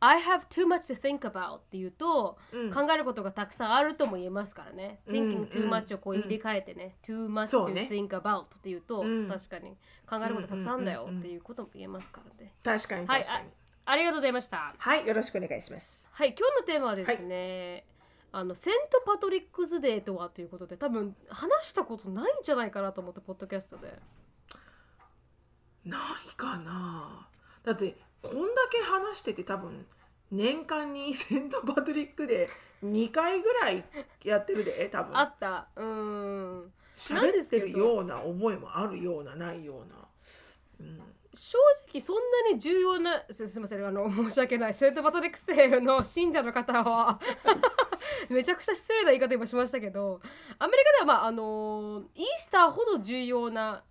[0.04, 2.40] I have too much to think about っていうと、
[2.74, 5.02] 考えることがたくさんあるとも言えますからね。
[5.08, 7.88] thinking too much をこう入れ替えてね、too much そう to ね。
[7.92, 9.78] think about っていうと、確かに
[10.10, 12.54] 考えることたくさんあるんだよっていうことも言えますからね。
[12.64, 13.48] 確かにはい確かに。
[13.48, 13.52] あ、
[13.86, 14.74] ありがとうございました。
[14.78, 16.10] はい、よろしくお願いします。
[16.14, 17.86] はい、今日のテーマはですね、
[18.32, 23.94] あのセント・パトリックス・デーとはということで多分話したことないんじゃないかなと思ってポッドキャストで。
[25.86, 27.28] ないかな。
[27.64, 29.86] だってこんだけ話してて多分
[30.32, 32.50] 年間にセント・パトリックで
[32.84, 33.84] 2回ぐらい
[34.24, 35.18] やってるで多分。
[35.18, 35.68] あった。
[35.76, 36.74] うーん。
[36.96, 39.96] 喋ってるような思いもあるようなないような
[41.34, 44.74] 正直そんなに重要なすすみませんあの 申し訳ない。
[44.74, 47.20] セント・パトリックスデーの信者の方は
[48.30, 50.22] めちゃくちゃ失礼な言い方今しましたけど
[50.60, 53.84] アメリカではまああのイースターほど重要な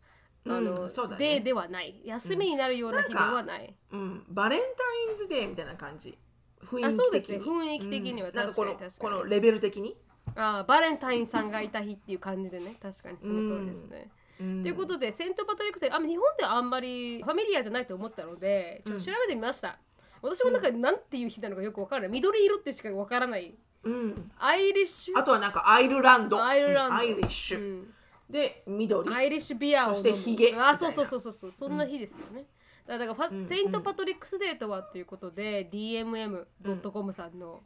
[0.47, 1.17] あの、うんね。
[1.19, 2.01] デーではない。
[2.05, 6.17] 休みになるような日ではない、うん、バレンタインズデーみたいな感じ。
[6.63, 6.85] 雰囲気的に。
[6.85, 7.39] あそうですね。
[7.39, 8.91] 雰囲気的には確かに確かに。
[8.99, 9.97] このレベル的に、
[10.35, 12.77] あバレンタインさんがいた日っていう感じでね。
[12.81, 14.63] 確かにその通りですね、うん。
[14.63, 19.79] ということでセント・パトリックデーあ日本ではあんまり familiar じゃないと思ったのでちょっと調べてみました、
[20.23, 22.11] 私もなんか何ていう日なのかよくわからない。
[22.11, 23.55] 緑色ってしかわからない。
[23.83, 25.19] うん、 Irish。
[25.19, 26.45] あとはなんかアイルランド。
[26.45, 26.95] アイルランド。
[26.97, 27.01] うん。
[27.01, 27.95] アイリッシュ、うん。
[28.29, 29.15] で緑。
[29.15, 30.55] Irish beer をそしてヒゲ。
[30.59, 31.33] あそうそうそうそう。
[31.33, 32.45] そうそんな日ですよね、
[32.87, 37.61] だからファセイント・パトリックスデーとはということで DMM.com さんの、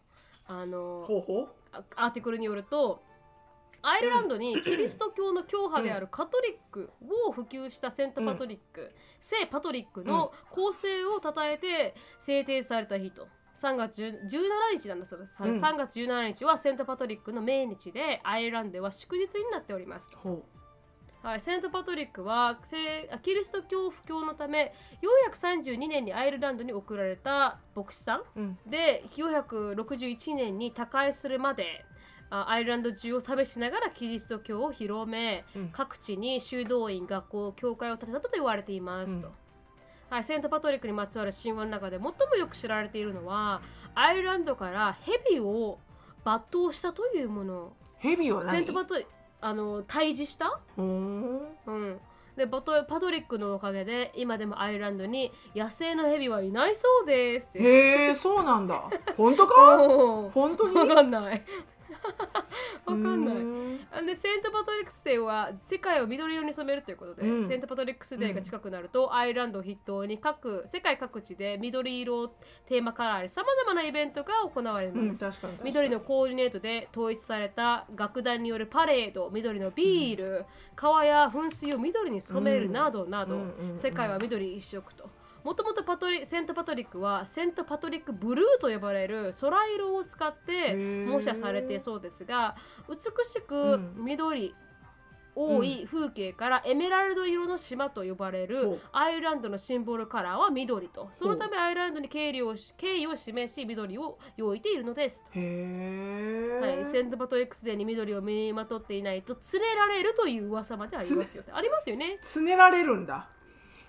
[0.46, 1.06] あの
[1.96, 3.02] アーティクルによると
[3.86, 6.90] アイルランドにキリスト教の教派であるカトリック
[7.26, 13.28] を普及したセント・パトリック、聖パトリックの構成を称えて制定された日と。
[13.54, 15.60] 3月10 17日なんだそうです、うん。
[15.60, 20.10] 3月17日はセント・パトリックの命日でアイルランドでは祝日になっております。
[21.22, 22.58] はい、セント・パトリックは
[23.22, 24.74] キリスト教布教のため
[25.32, 31.93] 432年にアイルランドに送られた牧師さんう、うん、で461年に他界するまであ
[32.48, 35.68] アイルランド中を旅しながらキリスト教を広め、うん。
[35.72, 39.28] 各地に修道院学校教会を建てたと言われていますと。
[39.28, 39.34] うん。
[40.10, 43.62] はい、セント・パトリックにまつわる神話の中で最もよく知られているのは
[43.94, 45.78] アイルランドから蛇を
[46.24, 47.72] 抜刀したというもの。
[47.98, 48.50] ヘビは何？
[48.50, 49.06] セント・パトリ
[49.40, 50.60] あの退治した？
[50.76, 52.00] うん、
[52.36, 57.58] でパトパトリックのおかげで今でもアイルランドに野生のヘビはいないそうですって。
[57.60, 58.82] へえそうなんだ
[59.16, 59.54] 本当か？
[60.34, 60.76] 本当に？
[60.76, 61.42] わかんない。
[62.86, 63.36] わかんない。
[64.04, 67.46] うんでセント・パトリックスデーは世界を緑色に染めるということで、うん。
[67.46, 72.28] セント・パトリックスデーが近くなると、アイルランドを筆頭に各世界各地で緑色を
[72.66, 75.20] テーマカラーにさまざまなイベントが行われうん、ます。
[75.24, 75.70] 確かに確かに。
[75.70, 83.78] 緑のコーディネートで統一された楽団によるパレード緑のビール、川や噴水を緑に染めるなどなど、うんうんうん。
[83.78, 85.08] 世界は緑一色と
[85.44, 91.07] もともとパトリセント・パトリックはセント・パトリック・ブルーと呼ばれる空色を使ってー。
[91.07, 92.57] 模写されてそうですが
[92.88, 93.94] 美しうくん。
[94.04, 94.54] 緑、
[95.37, 98.80] 多い風景からエメラルド色の島と呼ばれほるう。
[98.92, 101.09] アイルランドのシンボルカラーは緑と。
[101.11, 112.16] そのためアイルランドに敬意をし敬意を示し緑を置いているのですはい、セント・パトリックスデーに緑を身にまとっていないと連れられるという噂までありますよありますよね。
[112.22, 113.28] つねられるんだ。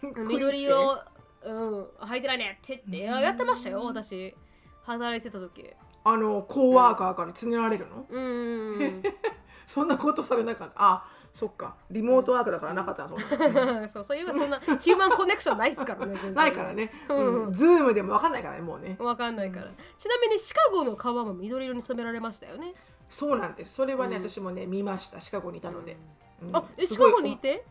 [0.02, 1.00] 緑色、
[1.46, 2.60] うん、履いてないね。
[2.62, 2.84] って。
[2.88, 4.36] 言ってやってましたよ私。
[4.84, 5.70] 働いてた時。
[6.04, 9.04] あのコーワーカーからつねられるの、うーん。
[9.66, 10.74] そんなことされなかった。
[10.78, 11.76] あそっか。
[11.92, 17.46] リモートワークだからなかったなそんな そうそういえばそんなヒューマンコネクションないですからねないからね、うん。
[17.48, 18.96] うん、ズームでも分かんないからねもうね。
[19.00, 22.74] わかんないから、ちなみにシカゴの川も緑色に染められましたよね、
[23.10, 23.74] そうなんです。
[23.74, 25.20] それはね、私もね見ました。
[25.20, 25.98] シカゴにいたので、
[26.42, 26.56] うん。
[26.56, 27.66] あシカゴにいて？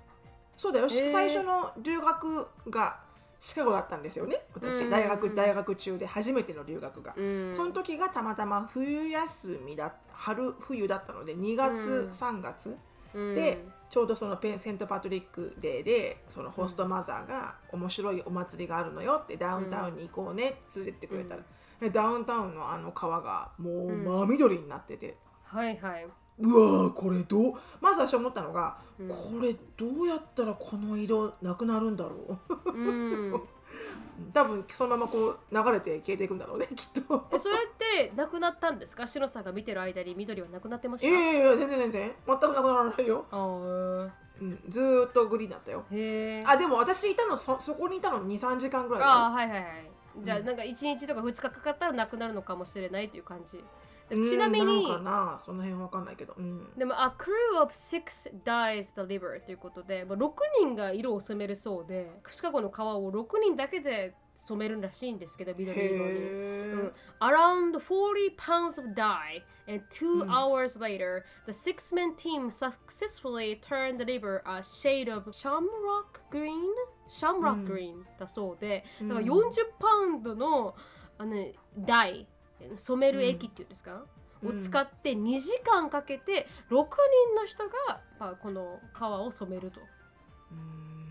[0.58, 1.12] そうだよ、へー。
[1.12, 2.98] 最初の留学が
[3.44, 4.90] シカゴだったんですよね私、うん。
[4.90, 7.52] 大学大学中で初めての留学が、うん。
[7.54, 12.10] その時がたまたま冬休みだ春冬だったので2月、うん。
[12.10, 12.74] 3月
[13.12, 13.34] うん。
[13.34, 21.42] で、ちょうどそのペンセント・パトリックデーでそのホストマザーが面白いお祭りがあるのよってダウンタウンに行こうねって連れてってくれたら、
[21.80, 26.06] でダウンタウンのあの川がもう真緑になってて、はいはい
[26.38, 27.54] うわーこれどう？
[27.80, 29.08] まず私思ったのが、うん。
[29.08, 32.70] これどうやったらこの色なくなるんだろう？
[32.72, 33.42] うん。
[34.32, 37.26] 多分そのままこう流れて消えていくんだろうね きっと。
[37.32, 39.06] えそれってなくなったんですか？
[39.06, 42.12] シノさんが見てる間に緑はなくなってましいたやいやいや全然全然。
[42.26, 44.10] 全くなくならないよ、あー。
[44.40, 45.84] うん、ずーっとグリーンだったよ。
[45.92, 49.90] へえあでも私いたのそそこにいたの23時間ぐらいあーはいはいはい。
[50.20, 53.56] じゃあなんか1日とか2日かかったらなくなるのかもしれないという感じ。
[53.58, 53.64] で
[54.22, 66.02] ちなみにうんなんかなその辺わかんないけど、うん、でも、A crew of six dies the liver ということで、まあ、6人が色を染めるそうで、シカゴの川を6人だけで染めるらしいんですけど、緑色に。
[66.02, 74.04] へうえん、Around 40 pounds of dye, and two hours later, the six man team successfully turned the
[74.04, 76.70] liver a shade of shamrock green?
[77.08, 80.74] Shamrock green だそうで、だから40パウンドの
[81.16, 81.36] あの、
[81.78, 82.26] ダイ、
[82.76, 84.04] 染める液っていうんですか、
[84.44, 89.80] を使って2時間かけて6人の人が、まあ、この革を染めると。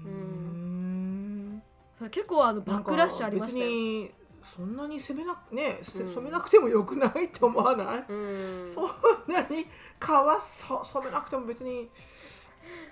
[0.05, 1.63] うん。
[1.97, 4.11] それ結構あのバックラッシュありましたよ。
[4.43, 6.09] そんなに攻めなね、せうん。
[6.09, 8.67] 染めなくてもよくないって思わない、うん。
[8.67, 8.87] そん
[9.27, 9.67] なに皮
[10.41, 11.89] そ染めなくても別に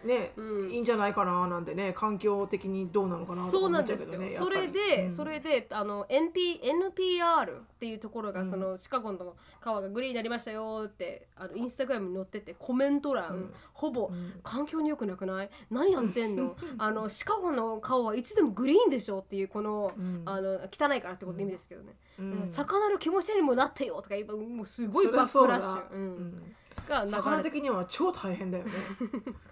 [0.03, 0.71] ね、うん。
[0.71, 4.05] いいんじゃないかななんてね環境的にどうなのかなとう思なんですよ。
[4.05, 5.11] っちゃうけどねそれで、うん。
[5.11, 13.53] それであの NP NPR っていうところが、そのシカゴの川がグリーンになりましたよってあのインスタグラムに載っててコメント欄、うん。
[13.73, 14.39] ほぼ、うん。
[14.43, 15.49] 環境に良くなくない？
[15.69, 16.55] 何やってんの？
[16.77, 20.23] あのシカゴの川はいつでもグリーンでしょっていうこの,、うん。
[20.25, 22.47] あの汚いからってことの意味ですけどね、うん。
[22.47, 26.55] 魚の気持ちにもなってよとか言えばもうすごいバックラッシュ、ううんん
[26.87, 28.71] が魚的には超大変だよね。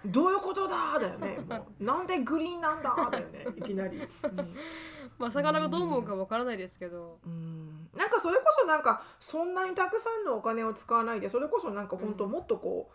[0.05, 1.39] どういうことだだよね。
[1.47, 3.45] もうなんでグリーンなんだだよね。
[3.55, 4.55] いきなり、う ん
[5.17, 7.89] まあ魚がどう思うかわからないですけど、うん。
[7.95, 12.89] なんかそれこそなんかそんなにたくさんのお金を使わないでそれこそなんか本当もっとこ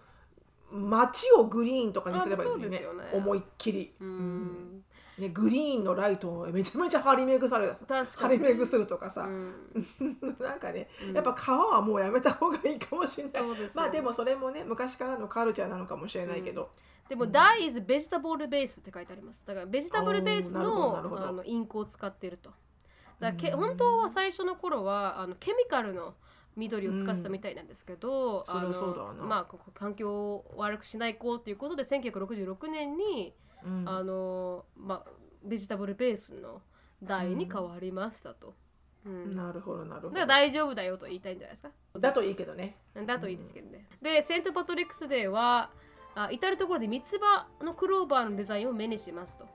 [0.73, 2.69] う街をグリーンとかにすればいいね。
[2.69, 2.85] ね。
[3.13, 4.74] 思いっきり、うん
[5.19, 9.55] ね、グリーンのライトをめちゃめちゃ張り巡される確か張りに、巡するとかさ、うん。
[10.41, 13.33] なんかね、やっぱ川はもうやめた方がいいかもしれない。
[13.33, 16.71] そうまあでもそれもね昔からのカルチャーなのかもしれないけど、
[17.09, 19.47] でも、ダイ is vegetable base って書いてあります。
[19.47, 22.51] だから、ベジタブルベースのあのインクを使っていると。
[23.21, 26.15] だけ本当は最初の頃はあのケミカルの
[26.57, 28.47] 緑を使ってたみたいなんですけど、うん。
[28.47, 33.35] そりゃそうだわなまあ、ここ環境を悪くしないこうっていうことで1966年に、
[33.65, 33.89] うん。
[33.89, 35.11] あのまあ、
[35.43, 36.63] vegetable base の
[37.03, 38.55] 台に変わりましたと。
[39.05, 39.35] うん。
[39.35, 40.15] なるほどなるほど。
[40.15, 41.71] だから大丈夫だよと言いたいんじゃないですか？
[41.99, 42.77] だといいけどね。
[43.07, 43.87] だといいですけどね。
[44.01, 45.71] で、セント・パトリックス・デーは、
[46.15, 49.49] あ至る所で三つ葉のクローバーのデザインを目にしますと。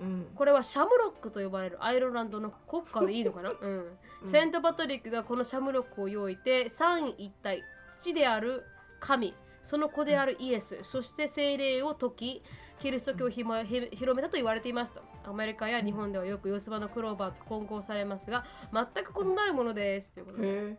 [0.00, 0.30] うん。
[0.34, 8.64] これはシャムロックと呼ばれるアイルランドの国花でいいのかな、うん、セント・パトリックがこのシャムロックを用いて三位一体父である
[9.00, 9.34] 神
[9.68, 12.42] その子であるイエス、そして精霊を解き
[12.80, 15.02] キリスト教をひまひ広めたと言われていますと。
[15.26, 20.14] アメリカや日本ではよく四つ葉のクローバーと混合されますが全く異なるものです。
[20.14, 20.78] ということで、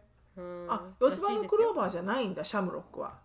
[0.70, 3.20] あ四つ葉のクローババーじゃないんだシャムロックは。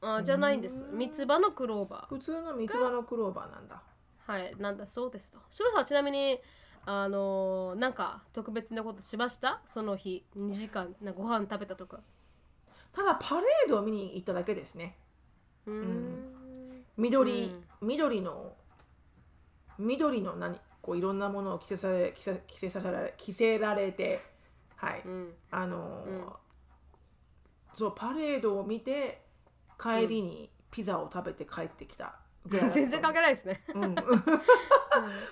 [0.00, 0.88] ーあじゃないんです。
[0.90, 2.08] 三つ葉のクローバー。
[2.08, 3.82] 普通の三つ葉のクローバーなんだ。
[4.26, 5.38] はい、なんだそうですと。
[5.50, 6.40] シロさんちなみに、
[6.86, 9.60] あのーなんか特別なことしました？
[9.66, 12.00] その日、2時間、なご飯食べたとか。
[12.92, 14.96] ただパレードを見に行っただけですね
[15.66, 16.84] うーん。
[16.96, 18.54] 緑、緑の
[19.78, 24.20] 緑の何こういろんなものを着せされ着せ着せさせられ着せられて
[24.76, 25.32] はい、うん。
[25.50, 26.24] あのーうん。
[27.74, 29.22] そうパレードを見て
[29.80, 32.16] 帰りにピザを食べて帰ってきた。
[32.48, 33.62] 全然関係ないですね。
[33.74, 33.94] うん、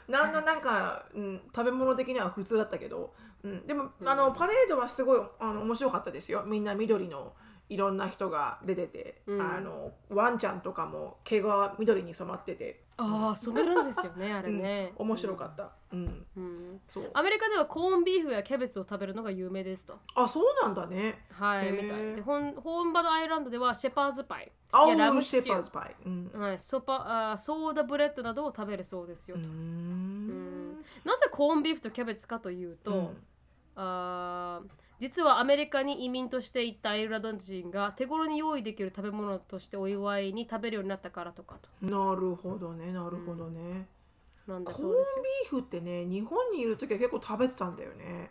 [0.08, 6.42] なんのなんか、うん、食べ物的には普通だったけど、うん、でも、あのパレードはすごいあの面白かったですよ。
[6.44, 7.34] みんな緑の
[7.68, 9.40] いろんな人が出てて、うん。
[9.40, 14.92] あのワンちゃんとかも毛が緑に染まってて、ああ、染めるんですよね、あれね。
[14.96, 16.26] 面白かった、うん。
[16.36, 16.80] うん。
[16.88, 17.10] そう。
[17.14, 19.98] アメリカではコーンビーフやキャベツを食べるのが有名ですと。
[20.14, 21.24] あそうなんだね。
[21.30, 22.16] はい、みたい。
[22.16, 24.50] で本本場のアイルランドでは shepherd's pie。
[24.72, 26.30] あいや lamb shepherd's pie、うん。
[26.34, 29.48] はい、ソパあ soda bread などを食べるそうですよと。
[29.48, 30.78] ん。
[31.04, 33.16] なぜコーンビーフとキャベツかというと、うん。
[33.76, 41.86] あー実はアメリカに移民として行ったアイルランド人が手頃に用意できる食べ物としてお祝いに食べるようになったからとかと。
[41.86, 43.86] なるほどねなるほどね、
[44.46, 45.16] なんだコーンそうです。
[45.16, 45.22] よ
[45.52, 48.30] ビーフってね日本にいる時は結構食べてたんだよね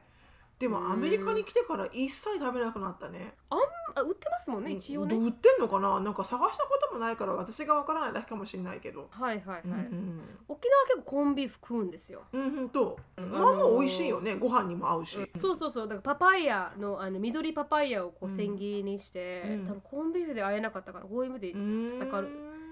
[0.59, 0.91] でもうん。
[0.91, 3.35] アメリカに来てから一切食べなくなったね。
[3.49, 5.99] あ売ってますもんね一応ね、うん売ってんのかな？
[5.99, 9.07] なんか探したこともないから私がわからないだけかもしれないけど。
[9.11, 12.99] はいはいはい、うん沖縄は結構コーンビーフ食うんですよ、うんうんと。
[13.19, 13.21] ん。
[13.21, 14.35] まあまあ美味しいよね。
[14.35, 15.17] ご飯にも合うし。
[15.35, 15.87] そうそうそう。
[15.87, 19.65] だからパパイヤのあの緑パパイヤをこう千切りにして、うん。
[19.65, 21.57] 多分コーンビーフで会えなかったからこういう意味でう。
[21.57, 22.29] ん戦う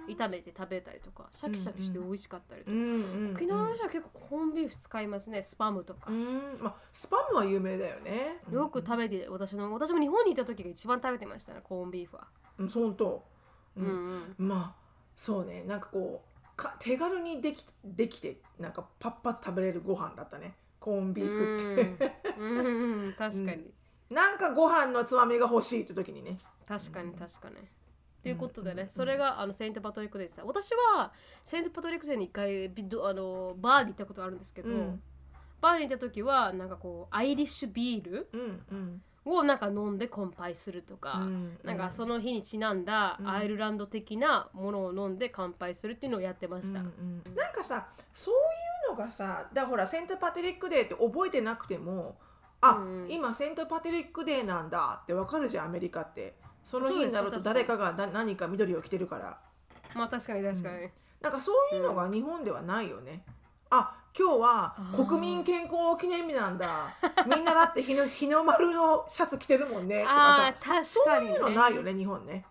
[0.08, 6.10] 炒めて食べたりとかシャキシャキして美味しかったりとか、うんうん沖縄の人は結構コーンビーフ使いますねスパムとか。
[6.10, 6.58] う、ん。
[6.60, 8.42] まあスパムは有名だよね。
[8.52, 12.28] よく食べて私の私も日本にいた時が一番食べてましたねコーンビーフは、
[12.58, 12.94] うんそう。
[12.94, 13.24] と
[13.76, 13.88] うんう
[14.44, 14.48] ん。
[14.48, 14.86] まあ
[15.16, 15.64] そうね。
[15.64, 20.54] なんかこうか手軽にできできてなんかパッパッと食べれるご飯だったね。
[20.80, 22.08] コーンビーフって。
[22.38, 22.58] うん。
[22.58, 22.66] うん
[23.06, 23.72] うん確かに、
[24.10, 26.38] なんかご飯のつまみが欲しいって時にね。
[26.68, 27.56] 確かに確かに。
[28.26, 30.44] ということでね、それがあのセイント・パトリックデーでした。
[30.46, 31.14] 私は
[31.44, 35.02] セイント・パトリックデーに一回ビドあのバーに行ったことあるんですけど、うん。
[35.62, 39.02] バーに行った時はなんかこうアイリッシュビールうんうん。
[39.26, 46.80] をなんか飲んで乾杯するとか、うんなんかその日にちなんだアイルランド的なものを飲んで乾杯するっていうのをやってました。
[46.80, 48.38] うんうんなんかさそうい
[48.88, 52.18] うのがさだからほらセント・パトリックデーって覚えてなくても
[52.62, 53.08] あ、うん。
[53.08, 56.34] 今セント・パトリックデーなんだってわかるじゃんアメリカって
[56.66, 59.38] その日になると誰かがだ何か緑を着てるから。
[59.94, 60.90] まあ確かに確かに。
[61.22, 63.24] なんかそういうのが日本ではないよね、
[63.70, 66.96] あ今日は国民健康記念日なんだ。
[67.28, 70.04] みんなだって日の 日の丸のシャツ着てるもんね。
[70.04, 71.00] とああかさ。
[71.04, 71.36] 確かに、ね。
[71.36, 72.46] そういうのないよね日本ね。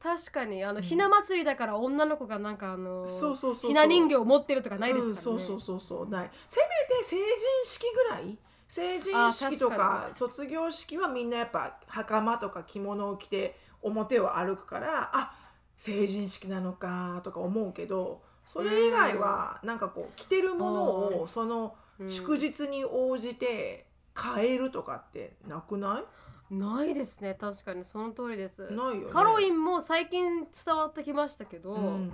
[0.00, 3.70] 確かにあの、ひな祭りだから女の子がなんかあのそうそうそうそう。
[3.70, 6.08] ひな人形を持ってるとかないですからね、うん、そうそうそうそう。
[6.08, 6.30] ない。
[6.46, 6.66] せめ
[6.98, 7.24] て成人
[7.64, 8.38] 式ぐらい
[8.68, 15.32] 成人式とか卒業式はみんなやっぱ袴とか着物を着て表を歩くからあ
[15.76, 22.10] 成人式なのかとか思うけどそれ以外はなんかこう着てるものうをそのうん。
[22.10, 26.02] 祝日に応じて変えるとかってなくな
[26.50, 26.54] い？
[26.54, 27.34] ないですね。
[27.34, 28.70] 確かにその通りです。
[28.70, 29.12] ないよね。
[29.12, 32.12] ハロウィンも最近伝わってきましたけど、うん。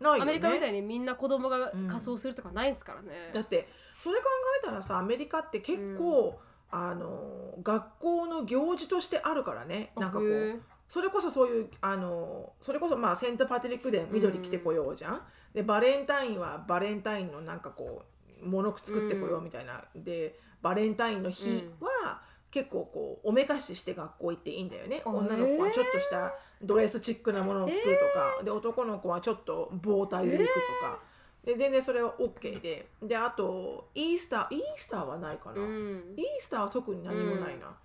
[0.00, 0.22] ないよね。
[0.22, 3.68] アメリカみたいにみんな子供が仮装するとかないですからね、だって
[4.02, 4.24] それ考
[4.60, 6.40] えたらさアメリカって結構、
[6.72, 9.92] あの学校の行事としてあるからね。
[9.96, 10.60] なんかこへうえ。
[10.88, 15.22] それこそそういうあのそれこそまあセント・パトリックで緑着てこようじゃん、
[15.54, 18.02] でバレンタインはバレンタインのなんかこ
[18.42, 25.00] うもの作ってこようみたいな、でバレンタインの日は、結構こうおめかしして学校行っていいんだよね。
[25.04, 30.98] あ女の子はちょっとしたドレスチックなものを着るとか、で男の子はちょっと棒体で行くとか、
[31.44, 32.88] で全然それは OK で。
[33.02, 36.14] であとイースターイースターはないかな、うん。
[36.16, 37.76] イースターは特に何もないな、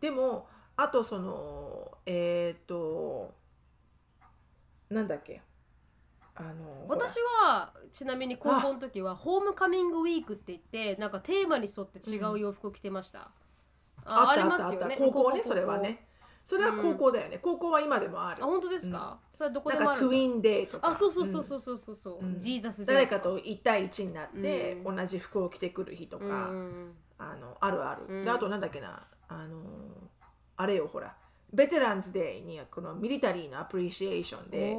[0.00, 3.34] でもあとそのえっ、と
[4.90, 5.42] なんだっけ。
[6.36, 13.30] あの私はちなみに高校の時はホームカミングウィークって言ってなんかテーマに沿って違う洋服を着てました、
[14.04, 14.96] あったありったあった。
[14.96, 16.04] 高校ねそれはね
[16.44, 18.44] それは高校だよね、高校は今でもある。
[18.44, 20.00] あ本当ですか、それはどこでもあるんだ。
[20.00, 20.88] かトゥインデーとか。
[20.88, 21.96] あそうそうそううんそうそうそう。
[21.96, 22.38] そう、うん。
[22.38, 23.18] ジーザス誰か。
[23.18, 26.94] と1対1になって、う同じ服を着てくる日とか、うん。
[27.18, 28.24] あのあるある、うん。
[28.24, 29.56] であとなんだっけなあの
[30.56, 31.16] あれよほら。
[31.52, 34.76] ベテランズデーにこのミリタリーのアプリシエーションで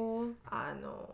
[0.50, 1.08] あの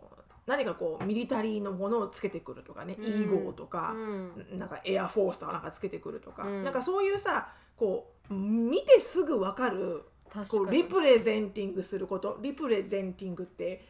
[0.44, 3.04] 何かこうミリタリーのものをつけてくるとかね、うん。
[3.04, 4.58] イーゴーとか、うん。
[4.58, 6.64] なんかエアフォースとかなんかつけてくるとか、うん。
[6.64, 10.02] なんかそういうさこう見てすぐ分かる
[10.48, 12.38] こうリプレゼンティングすること。
[12.40, 13.84] リプレゼンティングって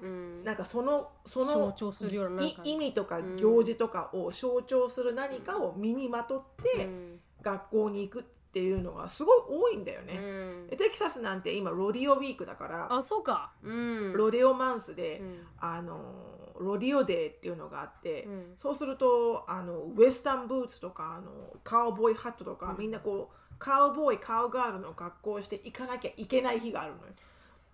[0.00, 0.44] うん。
[0.44, 1.74] なんかそのその
[2.64, 3.36] 意味とかうん。
[3.36, 6.42] 行事とかを象徴する何かを身にまとっ
[6.76, 7.20] てうん。
[7.42, 10.14] 学校に行くっていうのがすごい多いんだようね。
[10.14, 10.66] ん。
[10.68, 13.52] でテキサスなんて今ロディオウィークだからあそうか。
[13.62, 14.12] うん。
[14.14, 15.46] ロディオマンスで、うん。
[15.58, 16.00] あの
[16.58, 18.54] ロディオデーっていうのがあって、うん。
[18.58, 21.30] そうするとあのウエスタンブーツとかあの
[21.62, 27.12] カウボーイハットとか、みんなこうカウボーイカウガールの格好をして行かなきゃいけない日があるのよ。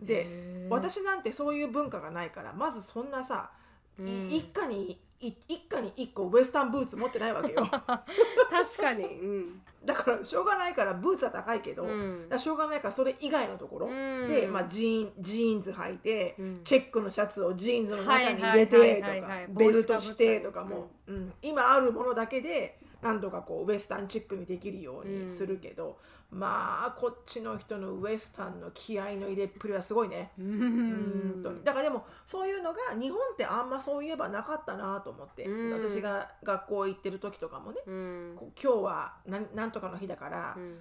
[0.01, 3.51] で私なんてそういう文化がないからまずそんなさ、
[3.99, 4.31] いうん。
[4.31, 7.65] 一家にい一家に一個ウエスタンブーツ持ってないわけよ。
[7.71, 9.05] 確かに。
[9.05, 9.63] うん。
[9.85, 12.29] だからしょうがないからブーツは高いけど、うん。
[12.39, 14.29] しょうがないからそれ以外のところ、うん。
[14.29, 16.61] で、まあ、ジーンジーンズ履いて、うん。
[16.65, 21.33] チェックのシャツをジーンズの中に入れはいてとかベルトしてとかも、うん。
[21.43, 25.99] 今あるものだけでなんとかこうウエスタンチックにできるようにするけど、
[26.31, 30.33] まあこっちの人のウエスタンの気合の入れっぷりはすごいね。
[30.39, 31.43] ううん。
[31.63, 38.37] だからでもそういうのが日本ってあんまそういえばなかったなと思って、うん私が学校行ってる時とかもね、うん。
[38.61, 40.79] 今日はなんとかの日だから、うん。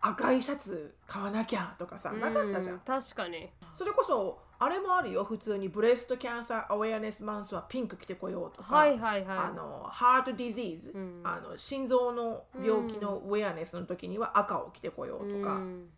[0.00, 2.76] 赤いシャツ買わなきゃとかさ、なかったじゃん。
[2.76, 3.50] う確かに。
[3.74, 5.24] それこそあれもあるよ。
[5.24, 9.38] 普通にブレストキャンサーアウェアネスマンスはピンク着てこようとか、はいはいはい。
[9.38, 11.20] あのハートディジーズ、うん。
[11.24, 15.88] あの心臓の病気のウェアネスの時には赤を着てこようとか、うん。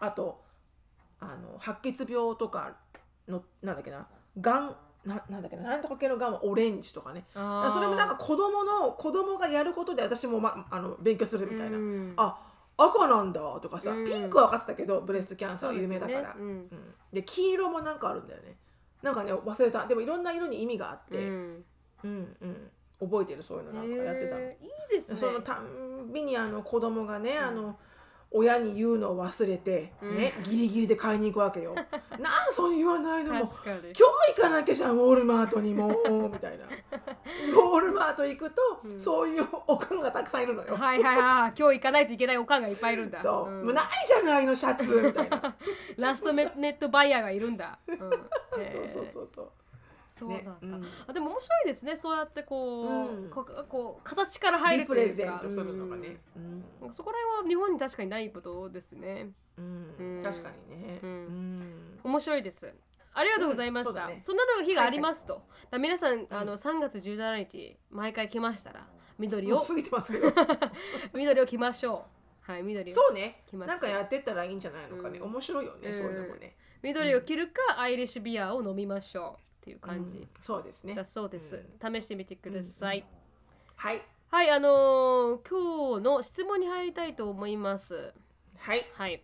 [0.00, 0.42] あと
[1.20, 2.76] あの白血病とか
[3.28, 4.06] のなんだっけな。
[4.40, 5.62] がんななんだっけな。
[5.62, 7.24] なんとか系のがんはオレンジとかね。
[7.32, 7.38] そ
[7.80, 12.14] れもなんか子供の子供がやることで私も、ま、あの勉強するみたいな、うん。
[12.16, 12.38] あ
[12.76, 14.06] 赤なんだとかさ、うん。
[14.06, 16.40] ピンクは分かってたけどブレストキャンサーは有名だからそうですよね。
[16.40, 16.48] うん。
[16.48, 16.68] うん。
[17.12, 18.56] で黄色もなんかあるんだよね。
[19.02, 19.86] なんかね忘れた。
[19.86, 21.64] でもいろんな色に意味があって、ううん
[22.04, 22.70] んうん。
[23.00, 25.18] 覚えてるそういうのなんかやってたの、へーいいですね。
[25.18, 27.76] そのたんびにあの子供がね、あの
[28.34, 31.74] 親に言うのを忘れて、ねギリギリで買いに行くわけよ。
[32.18, 34.02] なんそう言わないのも今日
[34.36, 35.88] 行かなきゃじゃんウォールマートにも
[36.32, 36.64] みたいな。
[36.66, 38.62] ウォールマート行くと、
[38.98, 41.52] そういうおかんがたくさんいるのよ、はいはいはい。
[41.58, 43.18] 今日行かないといけないおかんがいっぱいいるんだ。
[43.18, 43.64] そう、ん。
[43.64, 45.54] もうないじゃないのシャツみたいな。
[45.96, 48.10] ラストネットバイヤーがいるんだ、うん、そう
[48.86, 49.50] そうそうそう
[50.12, 50.84] そうだった、ねうん。
[51.08, 51.96] あでも面白いですね。
[51.96, 53.30] そうやってこう,、うん。
[53.30, 56.18] ここう形から入るとリプレいうかゼントするのがね、
[56.90, 59.30] そこら辺は日本に確かにないことですね。
[59.56, 59.94] うん。
[59.98, 60.22] うん。
[60.22, 61.10] 確かにね、うん。
[61.10, 62.00] うん。
[62.04, 62.72] 面白いです。
[63.14, 63.96] ありがとうございました、うん。
[63.96, 64.20] そね。
[64.20, 68.86] そんなの日がありますと、だから皆さんあの3月17日毎回来ましたら
[69.18, 69.60] 緑を。
[69.60, 70.28] 過ぎてますけど。
[71.14, 72.04] 緑を着ましょ
[72.48, 72.52] う。
[72.52, 73.42] はい緑をそうね。
[73.52, 75.94] なんかやってったらいいんじゃないのかね、うん面白いよね、うん。
[75.94, 76.56] そういうのもね。
[76.82, 80.96] 緑を着るか、アイリッシュビアを飲みましょうっていう感じうんそうですね。
[80.96, 83.04] だそうです、試してみてください、
[83.76, 84.02] はい。
[84.28, 88.12] はいあのー今日の質問に入りたいと思います。
[88.58, 88.84] はい。
[88.94, 89.22] はい。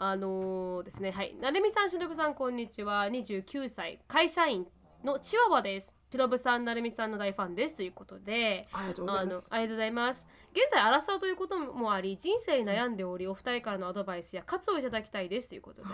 [0.00, 1.12] あのーですね。
[1.12, 1.36] はい。
[1.40, 3.06] なるみさんしのぶさんこんにちは。
[3.06, 4.66] 29歳会社員
[5.04, 5.94] のチワワです。
[6.10, 8.66] しのぶさんなるみさんの大ファンですということで。
[8.72, 9.48] ありがとうございます。
[9.50, 10.28] ありがとうございます。
[10.52, 15.88] 現在争うということもあり人生に悩んでおりお二人からのアドバイスや活をいただきたいですということで。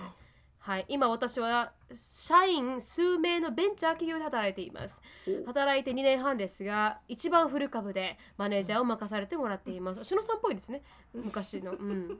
[0.65, 5.03] はい、今私は社員数名のベンチャー企業で働いています。
[5.47, 10.03] 働いて2年半ですが一番フル株でマネージャーを任されてもらっています。
[10.05, 10.83] 篠さんっぽいですね。
[11.15, 12.19] 昔の、うん、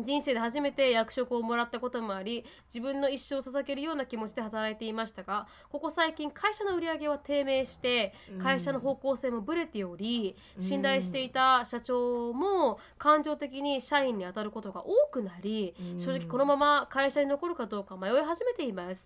[0.00, 18.97] 人生で初めて役職をもらったこともあり自分の一生を捧げるような気持ちで働いていましたがここ最近会社の売り上げは低迷して会社の方向性もブレており信頼していた社長も感情的に社員に当たることが多くなり正直このまま会社に残るかどうか迷い始めています。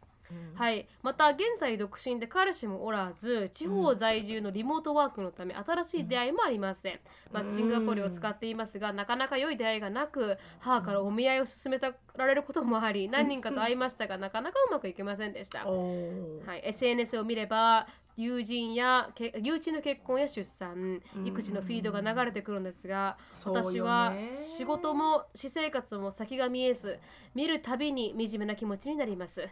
[0.55, 7.01] はい、また現在独身で彼氏もおらず地方在住のリモートワークのため新しい出会いもありません、
[7.33, 17.87] マッチングアプリを使っていますがなかなか良い出会いがなく母からお見合いを勧めたられることもあり 何人かと会いましたがなかなかうまくいきませんでした、はい、SNS を見れば
[18.17, 23.17] 友人やけ友人の結婚や出産育児のフィードが流れてくるんですが、
[23.47, 27.01] 私は仕事も私生活も先が見えず
[27.35, 29.49] 見るたびに惨めな気持ちになります。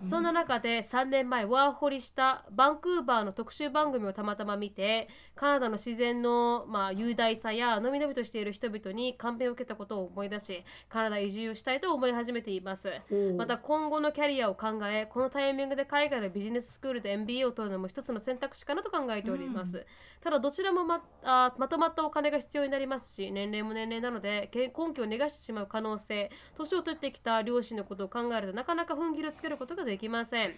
[0.00, 12.90] そんな中で3年前ワーホリしたバンクーバーの特集番組をたまたま見てカナダの自然の、まあ、雄大さやのびのびとしている人々に感銘を受けたことを思い出しカナダ移住をしたいと思い始めています。
[13.10, 19.86] おまた今後のキャリアを考えこのタイミングで海外のビジネススクールで MBA を取るのも一つの選択肢かなと考えております、
[20.20, 30.54] ただどちらもまあまとまったお金が必要になりますし年齢も年齢なのでけ根拠を逃がしてしまう可能性年を取ってきた両親のことを考えるとなかなか踏ん切りをつけることができません。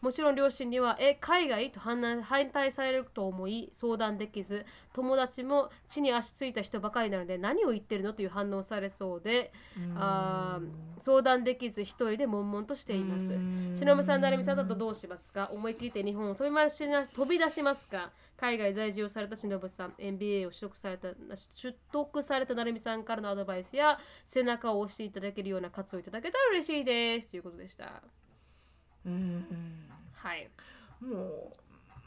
[0.00, 2.22] もちろん両親にはえ海外と反
[2.52, 9.50] 対されると思い相談できず友達も地に足ついた人ばかりなので何を言ってるのという反応をされそうで
[9.96, 13.32] あー相談できず一人で悶々としています。
[13.72, 15.48] 忍さん成美さんだとどうしますか？
[15.50, 18.10] 思い切って日本を飛び回しな飛び出しますか？
[18.36, 27.30] 海外在住をされた忍さん MBA を取得された取得された成美さんからのアドバイスや背中を押していただけるような活をいただけたら嬉しいです。
[27.30, 28.02] ということでした
[29.06, 30.48] うんはい。
[31.00, 31.52] も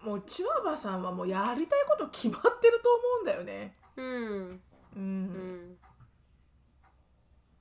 [0.03, 3.75] うもうチワワさんはもうやりたいこと決まってると思うんだよね。
[3.95, 4.61] うん
[4.95, 5.77] うん。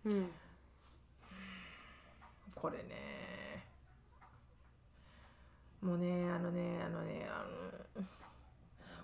[0.04, 0.12] うん。
[0.12, 0.30] うん。
[2.54, 3.64] これね。
[5.82, 7.44] もうねあのねあのねあ
[7.98, 8.04] の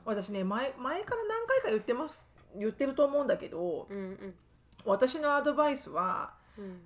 [0.04, 2.26] 私ね前前から何回か言ってます
[2.56, 4.34] 言ってると思うんだけどうんうん。
[4.84, 6.80] 私のアドバイスはうん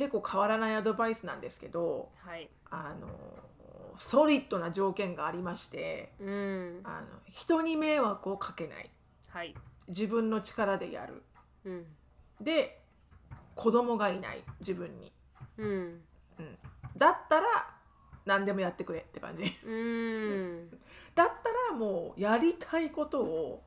[0.00, 2.48] 結構変わらないアドバイスなんですけどはい。
[2.70, 3.06] あの
[3.98, 6.80] ソリッドな条件がありましてうん。
[6.84, 8.88] あの人に迷惑をかけない。
[9.28, 9.54] はい。
[9.88, 11.22] 自分の力でやる。
[11.66, 11.84] うん。
[12.40, 12.80] で
[13.54, 14.42] 子供がいない。
[14.60, 15.12] 自分に、
[15.58, 15.68] うん。
[15.68, 16.58] うん、
[16.96, 17.46] だったら
[18.24, 19.54] 何でもやってくれって感じ。
[19.66, 20.70] うん。
[21.14, 23.62] だったらもうやりたいことを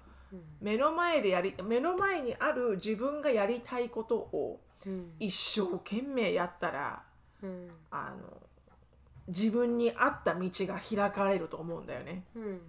[0.59, 4.72] 目の前でやり目の前にある自分がやりたいことをうん
[5.19, 7.03] 一生懸命やったら
[7.41, 7.69] うん。
[7.91, 8.41] あの
[9.27, 12.25] 自分に合った道が開かれると思うんだよね。
[12.35, 12.61] うん。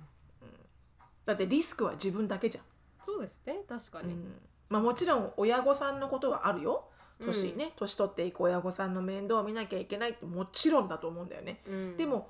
[1.24, 2.64] だってリスクは自分だけじゃん。
[3.04, 4.14] そうですね確かに。
[4.14, 4.34] うん。
[4.68, 6.88] まあ、もちろん親御さんのことはあるよ。
[7.20, 11.96] 年ね、年取っていく親御さんの面倒を見なきゃいけないってもちろんだと思うんだよね、うん。
[11.96, 12.28] でも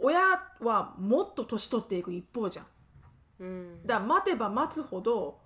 [0.00, 0.20] 親
[0.60, 2.66] はもっと年取っていく一方じゃん。
[3.40, 3.86] うん。
[3.86, 5.38] だから待てば待つほど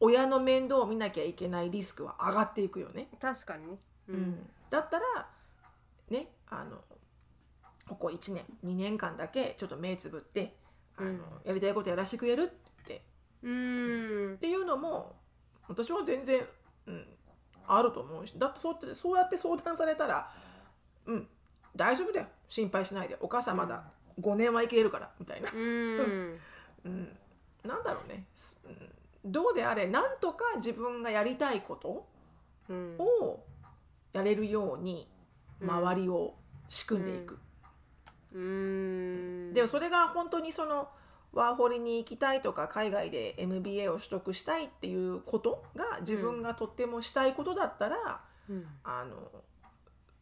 [0.00, 3.78] 親の面倒を見なきゃいけないリスクは上がっていくよね、確かにね。
[4.08, 4.50] ううん。
[4.70, 5.28] だったら
[6.10, 6.76] ねあの
[7.88, 10.54] ここ1年2年間だけちょっと目つぶって
[10.96, 11.18] あの、うん。
[11.44, 13.02] やりたいことやらせてくれるって。
[13.42, 14.34] うん。
[14.34, 15.16] っていうのも
[15.68, 16.42] 私は全然、
[16.86, 17.06] うん、
[17.66, 20.30] あると思うしだってそうやってそうやって相談されたら
[21.06, 21.28] うん
[21.76, 22.26] 大丈夫だよ。
[22.48, 23.16] 心配しないで。
[23.20, 23.84] お母さんまだ
[24.20, 26.40] 5年は生きれるからみたいな、うん。
[26.84, 27.18] うん、
[27.64, 28.92] なんだろうね、すうん、
[29.32, 32.06] どうであれなんとか自分がやりたいこと
[32.68, 32.96] うん。
[32.98, 33.44] を
[34.12, 35.08] やれるように
[35.60, 35.70] うん。
[35.70, 36.34] 周りを
[36.68, 37.38] 仕組んでいく、
[38.32, 39.54] うん。
[39.54, 40.88] でもそれが本当にその
[41.32, 48.66] ワーホリに行きたいとか海外で MBA を取得したいっていうことが自分がとってもしたいことだったら、うん。
[48.84, 49.16] あの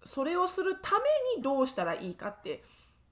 [0.05, 1.05] それをするため
[1.37, 2.63] にどうしたらいいかって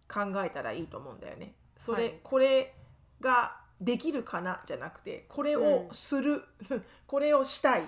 [0.09, 1.55] 考えたらいいと思うんだよね。
[1.77, 2.21] それ、はい。
[2.23, 2.75] これ
[3.21, 4.61] ができるかな？
[4.65, 6.43] じゃなくてこれをする、
[7.07, 7.83] これをしたい。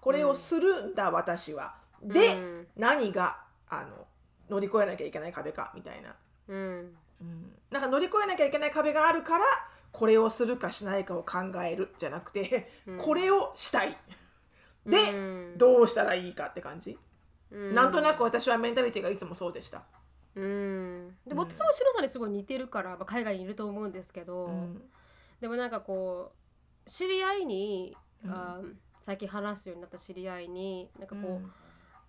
[0.00, 1.74] これをするんだ、私は。
[2.02, 2.66] で、うん。
[2.76, 4.06] 何があの
[4.48, 6.14] 乗り越えなきゃいけない壁かみたいな。
[6.48, 6.96] うん。
[7.20, 7.58] うん。
[7.70, 9.44] なんか乗り越えなきゃいけない壁があるから
[9.90, 12.98] これをするかしないかを考えるじゃなくて、うん。
[12.98, 13.96] これをしたい。
[14.86, 15.16] で、う
[15.54, 15.58] ん。
[15.58, 16.98] どうしたらいいかって感じ、
[17.50, 17.74] うん。
[17.74, 19.82] なんとなく私はメンタリティがいつもそうでした、
[20.34, 21.16] うん。
[21.26, 24.82] でも私もシロさんにすごい似てるから、まあ、海外にいると思うんですけど、うん
[25.40, 26.32] でもなんかこ
[26.86, 28.30] う知り合いに、うん。
[28.30, 31.52] あー最近話すようになった知り合いになんかこう、うん。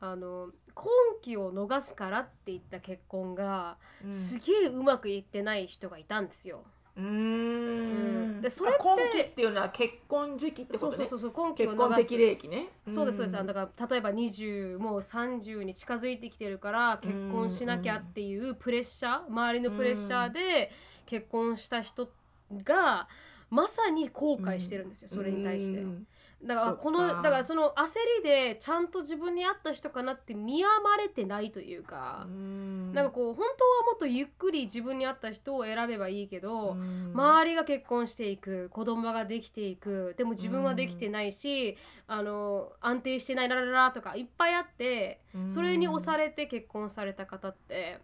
[0.01, 4.11] あの婚期を逃すからって言った結婚が、うん。
[4.11, 6.63] すげえうまくいってない人がいたんですよ。
[6.97, 8.39] うん。
[8.39, 8.41] ん。
[8.41, 10.95] でそれってあ今期っていうのは結婚時期ってことね。
[10.97, 12.07] そうそうそうそう婚期を逃す。
[12.07, 12.67] 期ね。
[12.87, 20.71] そうですそうです、んだから例えば20もう30に近づいてきてるから結婚しなきゃっていうプレッシャー周りのプレッシャーで
[21.05, 22.09] 結婚した人
[22.63, 23.07] が
[23.49, 25.79] まさに後悔してるんですよ、それに対して。
[25.79, 26.07] うん。
[26.41, 32.93] だからこのだからその焦りでちゃんと自分に合った人かなって見余れてないというか、うん。
[32.93, 37.11] なんかこう本当はもっとゆっくり自分に合った人を選べばいいけど、うん。
[37.13, 41.75] 周りが結婚していく子供ができていくでも自分はできてないし、
[42.07, 45.51] あの安定してないララララとかいっぱいあってうん。
[45.51, 47.99] それに押されて結婚された方って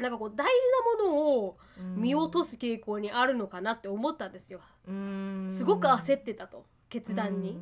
[0.00, 1.58] なんかこう大事なものを
[1.96, 4.60] 見落とす傾向にあるのかなって思ったんですよ。
[4.88, 5.46] うん。
[5.48, 7.60] すごく焦ってたと決断に。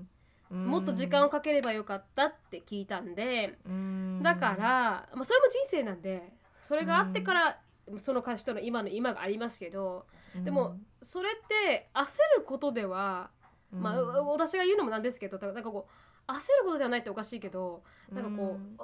[0.51, 0.67] うん。
[0.67, 4.23] もっと時間をかければよかったって聞いたんでうん。
[4.23, 6.33] だから、まあ、それも人生なんで
[6.63, 7.59] それがあってから
[7.97, 10.07] その人の今の今がありますけど
[10.45, 12.05] でもそれって焦
[12.39, 13.31] ることでは、
[13.73, 15.89] まあ、う私が言うのもなんですけどだからなんかこ
[16.29, 17.83] う焦ることじゃないっておかしいけど
[18.13, 18.83] なんかこう、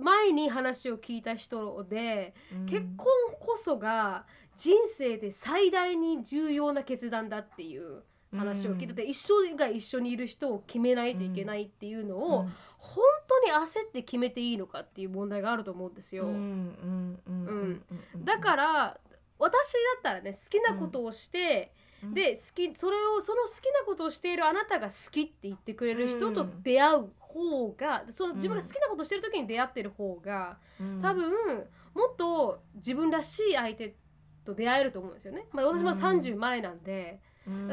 [0.00, 2.34] 前に話を聞いた人で、
[2.66, 3.06] 結婚
[3.40, 4.26] こそが
[4.56, 8.02] 人生で最大に重要な決断だっていう
[8.34, 12.46] 話を聞いてて、一生が一緒にいる人を決めないといけないっていうのを、
[12.78, 16.26] 本当に焦って決めていいのかっていう問題があると思うんですよ。
[18.16, 19.00] だから
[19.38, 21.72] 私だったらね好きなことをして、
[22.12, 30.58] で好きそれをその好きなことをしているあなたが好きって言ってくれる人と出会う方が、その自分が好きなことをしてる時に出会ってる方が、
[31.02, 31.30] 多分
[31.94, 33.94] もっと自分らしい相手
[34.44, 35.46] と出会えると思うんですよね。
[35.52, 37.20] まあ、私も30前なんで、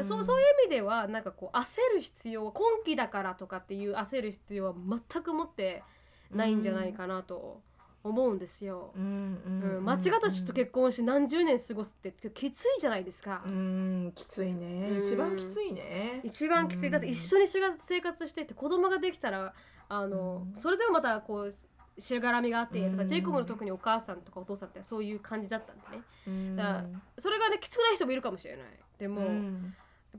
[0.02, 5.82] そうそういう意味ではなんかこう焦る必要は今期だからとかっていう焦る必要は全く持って
[6.30, 7.60] ないんじゃないかなと
[8.04, 8.92] 思うんですよ。
[8.94, 13.42] うん間違った人と結婚して何十年過ごすってきついじゃないですか。
[13.46, 15.04] うんきついね、うん。
[15.04, 16.20] 一番きついね。
[16.22, 16.90] 一番きつい。
[16.90, 19.54] だって一緒に生活してて子供ができたら
[19.88, 20.60] あの、うん。
[20.60, 23.08] それでもまたこうしがらみがあってとか、うん。
[23.08, 26.02] ジェイコブの特にお母さんとかお父さんってそういう感じだったんでね。
[26.26, 26.56] うん。
[26.56, 26.84] だから
[27.16, 28.64] それがねきつくない人もいるかもしれない。
[28.98, 29.74] でも、うん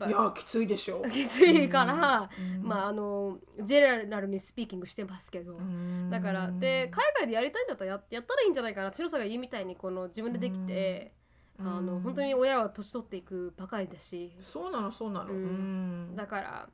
[0.08, 1.02] いやきついでしょ。
[1.02, 2.68] ぱ きついから、うん。
[2.68, 6.10] まああのジェネラルにスピーキングしてますけど、うん。
[6.10, 11.14] だからで海外でやりたいんだったらややったらいいんじゃないかな白さんが言うみたいにこの自分でできて、
[11.58, 11.68] うん。
[11.68, 16.70] あの本当に親は年取っていくばかりだし、そうなのそうなの、だから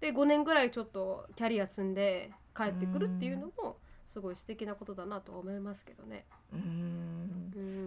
[0.00, 6.26] で5年ぐらいちょっとキャリア積んで帰ってくるっていうのもすごい素敵なことだなと思いますけどね。
[6.52, 7.45] うんうん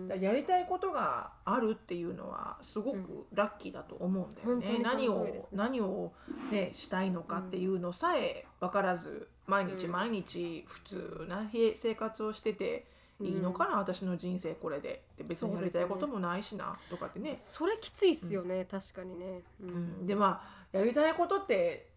[0.09, 4.65] だやりたいことがあるっていうのはすごくラッキーだと思うんだよね。
[4.67, 6.11] 本当に何を何を、
[6.51, 9.91] ね、したいのかっていうのさえ分からず毎日うん。
[9.91, 12.87] 毎日普通なへ生活をしてて
[13.21, 15.03] いいのかな、私の人生これで。
[15.17, 17.35] で別にやりたいこともないしな、とかってね。
[17.35, 19.43] それきついっすよね、確かにね。
[19.61, 20.41] ううん、でま
[20.73, 21.89] あやりたいことって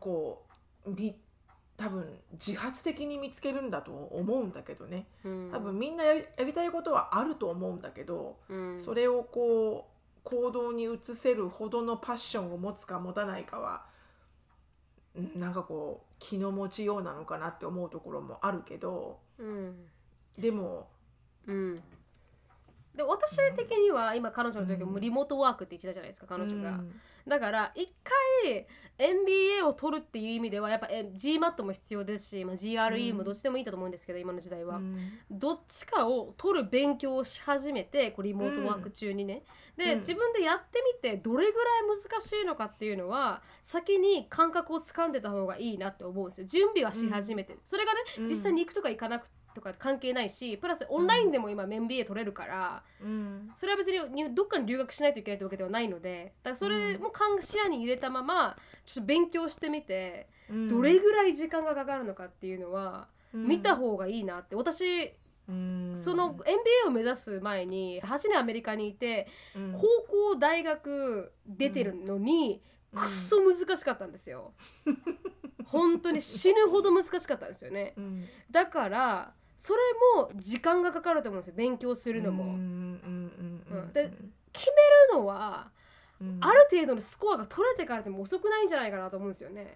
[0.00, 0.44] こ
[0.86, 1.14] うみ
[1.76, 5.06] 多分自発的に見つけるんだと思うんだけどね。
[5.24, 5.50] うん。
[5.52, 8.80] 多分みんなやりやりたいことはあると思うんだけど、うん。
[8.80, 13.84] それをこう行動に移せるほどのパッションを持つか持たないかは
[15.14, 19.18] うんなんかこう気の持ちようなのかなって思うところもあるけど。
[19.38, 19.86] うん。
[20.38, 20.88] でも
[21.46, 21.82] うん
[22.96, 26.92] で私的には今彼女の時もリモートワークって言ってたじゃないですか彼女が、うん。
[27.26, 27.92] だから一
[28.44, 28.66] 回
[28.96, 34.96] MBA を取るっていう意味ではやっぱえ GMAT も必要ですし、まあ、GRE もどっちでもいいと思うんですけど、今の時代は、うん。
[35.28, 39.42] どっちかを取る勉強をし始めてこうリモートワーク中にね、
[39.76, 39.98] で、うん。
[39.98, 46.46] 自分でやってみてどれぐらい難しいのかっていうのは先に感覚をつかんでた方がいいなって思うんですよ。
[46.46, 53.50] 準備はし始めて、それがね、うん実際に行くとか行かなくとか関係ないしプラスオンラインでも今 MBA 取れるから、うん。
[53.56, 60.68] それは別ににどっかに留学しないといけないってわけではないのでだからそれも考視野に入れたままちょっと勉強してみて、うん。
[60.68, 63.46] どれぐらい時間がかかるのかっていうのはうん。
[63.46, 64.56] 見た方がいいなって。
[64.56, 65.12] 私
[65.48, 65.92] うん。
[65.94, 69.72] その MBA を目指す前に8年アメリカにいてうん。
[69.72, 69.80] 高
[70.32, 73.00] 校大学出てるのにうん。
[73.00, 74.52] くっそ難しかったんですよ。
[75.66, 77.94] 本当に死ぬほど難しかったんですよね。
[77.96, 78.24] うん。
[78.50, 79.80] だからそれ
[80.16, 82.56] も時間がかかると思うんですよ勉強するのも。
[83.92, 84.12] で
[84.52, 84.76] 決め
[85.12, 85.70] るのは
[86.20, 86.38] うん。
[86.40, 89.74] ある程度のスコアが取れてからでも遅くないんじゃないかなと思うんですよね。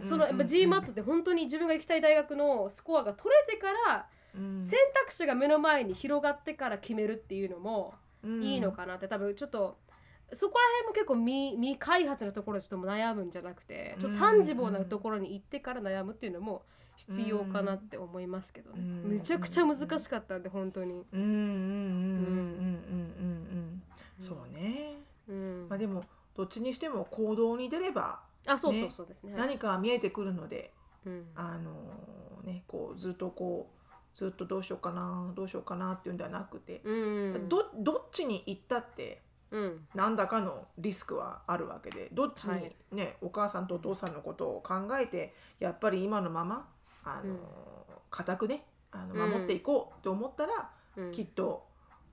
[0.00, 4.60] その GMAT って本当に自分が行きたい大学のスコアが取れてからうん。
[4.60, 8.42] 選択肢が目の前に広がってから決めるっていうのもうん。
[8.42, 9.08] いいのかなって。
[9.08, 9.76] 多分ちょっと
[10.32, 16.62] そこら辺も結構未未開発のところでちょっと悩むんじゃなくてちょっとタンジボーなところに行ってから悩むっていうのも
[16.96, 18.76] 必要かなって思いますけどね。
[18.78, 19.10] うん。
[19.10, 21.04] めちゃくちゃ難しかったんで本当に。
[21.12, 23.82] うんうんうんうんうんうんうん
[24.18, 26.04] そうねうんまあでも
[26.36, 29.34] どっちにしても行動に出ればあそうそうそうですね。
[29.36, 30.72] 何か見えてくるので
[31.04, 31.72] うんあの
[32.44, 39.86] ねこうずっとこうずっとどうしようかなどうしようかなっていうんではなくて、うんどどっちに行ったってうん。
[39.94, 42.74] 何らかのリスクはあるわけでどっちにはい。
[42.92, 46.68] ね、お母さんとお父さんのことを考えてやっぱり今のまま
[47.04, 47.38] あの、うん
[48.10, 49.30] 固くねあのうん。
[49.30, 51.12] 守っていこうって思ったら、うん。
[51.12, 51.66] きっと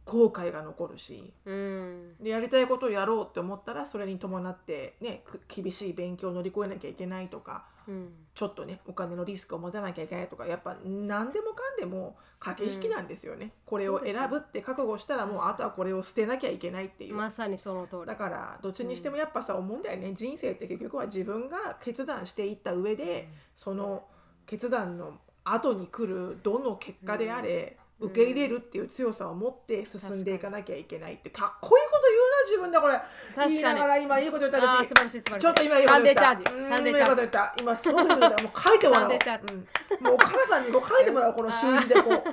[0.06, 1.34] 後悔が残るし。
[1.46, 2.16] うん。
[2.22, 8.14] でやりたいことをやろうって思ったらそれに伴って、ね、く厳しい勉強を乗り越えなきゃいけないとかうん。
[8.34, 17.16] ちょっとねお金のリスクを持たなきゃいけないとかやっぱ何でもかんでも駆け引きなんですよね、これを選ぶって覚悟したらもうあとはこれを捨てなきゃいけないっていう。
[17.16, 18.06] まさにその通り。
[18.06, 18.16] だ。
[18.16, 24.06] からどっちにしてもやっぱさ思うんだよね、人生って結局は自分が決断していった上で、その
[24.50, 28.08] 決断の後に来るどの結果であれ、うん。
[28.08, 32.94] 受け入れるっていう強さを持って進んでいかなきゃいけないってかっこいいこと言うな自分でこれ。
[32.94, 33.52] 確かに。
[33.52, 34.88] 言いながら今いいこと言った私。
[34.88, 35.42] 素晴らしい素晴らしい。
[35.42, 36.56] ちょっと今いいことサンデ言ったーチャージ。
[36.56, 37.64] うんサンデーチャージ。
[37.64, 38.44] 今すごいこと言った。
[38.44, 40.06] もう書いてもらおう、うん。
[40.06, 42.24] もうお母さんにこう書いてもらおうこの習字でこ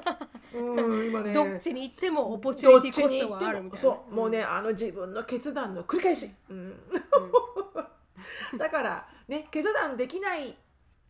[0.55, 0.59] う。
[0.59, 1.35] うん今ね。
[1.35, 3.71] どっちに行ってもオポチュニティコストはあるみたいな。
[3.71, 4.15] もそう。
[4.15, 6.81] もうね、あの自分の決断の繰り返し、うん。
[8.57, 10.57] だからね決断できない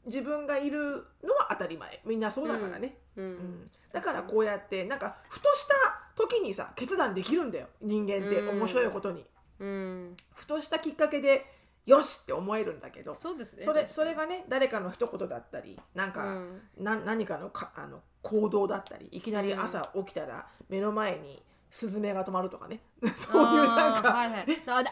[0.06, 2.00] 自分がいるのは当たり前。
[2.04, 3.24] みんなそうだからね、うん。
[3.24, 3.34] ううん。
[3.34, 5.74] んだからこうやってなんかふとした
[6.16, 8.58] 時にさ決断できるんだよ人間ってうん。
[8.58, 9.24] 面白いことに、
[9.58, 10.16] うん。
[10.34, 11.44] ふとしたきっかけで
[11.86, 13.62] よしって思えるんだけどそうですね。
[13.64, 16.60] それそれがね誰かの一言だったりなんか、うん。
[16.78, 22.80] な何かのかあの行動だったりいきなり朝起きたら目の前にスズメが止まるとかね。
[23.14, 24.20] そういうなんか、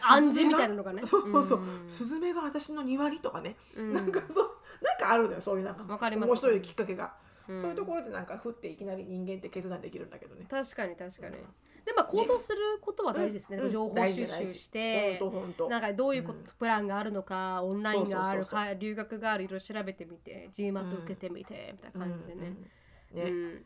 [0.09, 1.05] 暗示みたいなのがね。
[1.05, 1.89] そうそうそう、うん。
[1.89, 3.93] スズメが私の庭にとかね、うん。
[3.93, 4.49] なんかそう
[4.81, 5.83] なんかあるのよそういうなんか。
[5.83, 6.29] わかります。
[6.29, 7.13] 面白いきっかけが、
[7.47, 7.61] うん。
[7.61, 10.45] そういうところでなんか降っていきなり人間って決断できるんだけどね。
[10.49, 11.37] 確かに確かに。
[11.85, 13.57] でまあ行動することは大事ですね。
[13.57, 13.71] うん。
[13.71, 15.17] 情報収集して。
[15.19, 15.69] 本当本当。
[15.69, 16.45] なんかどういうこと、うん。
[16.59, 22.41] プランがあるのかオンラインがあるか留学があるいろいろ調べてみて GMAT 受けてみて、みたいな感じでね,、
[23.13, 23.25] うんうん。
[23.25, 23.31] ね。
[23.31, 23.65] うん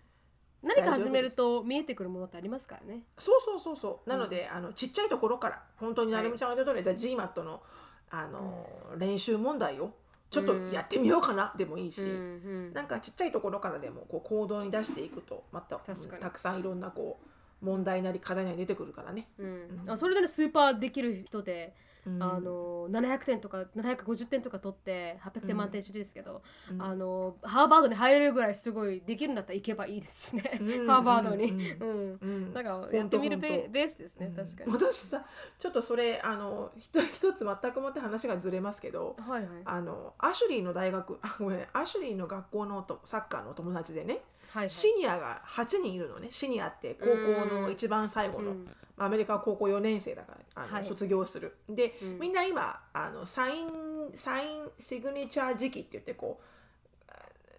[0.61, 3.03] 何か始めると見えてくるものってありますからね。
[3.17, 4.09] そうそうそうそう。
[4.09, 7.61] なので、あのちっちゃいところから本当になるみちゃんが言った通り、じゃあ GMAT の
[8.11, 9.93] あの、練習問題を
[10.29, 12.11] ちょっとやってみようかなでもいいし、うんう
[12.71, 12.73] ん。
[12.73, 17.19] なんかちっちゃいところからでもこう行動に出していくとまたたくさんいろんなこ
[17.61, 19.27] う問題なり課題なり出てくるからね。
[19.37, 19.83] うん。
[19.87, 21.73] あそれでねスーパーできる人で、
[22.05, 22.23] うん。
[22.23, 26.41] あの700点とか750点とか取って800点満点中ですけど、
[26.77, 30.87] あのハーバードに入れるぐらいすごいできるんだったら行けばいいですしね、うん。
[30.87, 31.45] ハーバードに。
[31.45, 31.59] うん。
[31.59, 32.19] うん。
[32.21, 32.53] うん。
[32.53, 34.71] だからやってみるベベースですね、確かに。
[34.71, 35.25] 私さ
[35.57, 39.61] ちょっとそれあのひと 一つ全くもって話がずれますけどはいはい。
[39.65, 41.67] あのアシュリーの大学あごめん。
[41.73, 46.27] アシュリーの学校のとサッカーのお友達でねはいはい、シニアが8人いるのね。
[46.31, 48.55] シニアって高校の一番最後の、
[48.99, 50.85] うんアメリカは高校4年生だからあの、はい。
[50.85, 51.55] 卒業する。
[51.69, 52.19] で、うん。
[52.19, 53.67] みんな今あのサイン
[54.13, 57.07] サイン signature 時期って言ってこう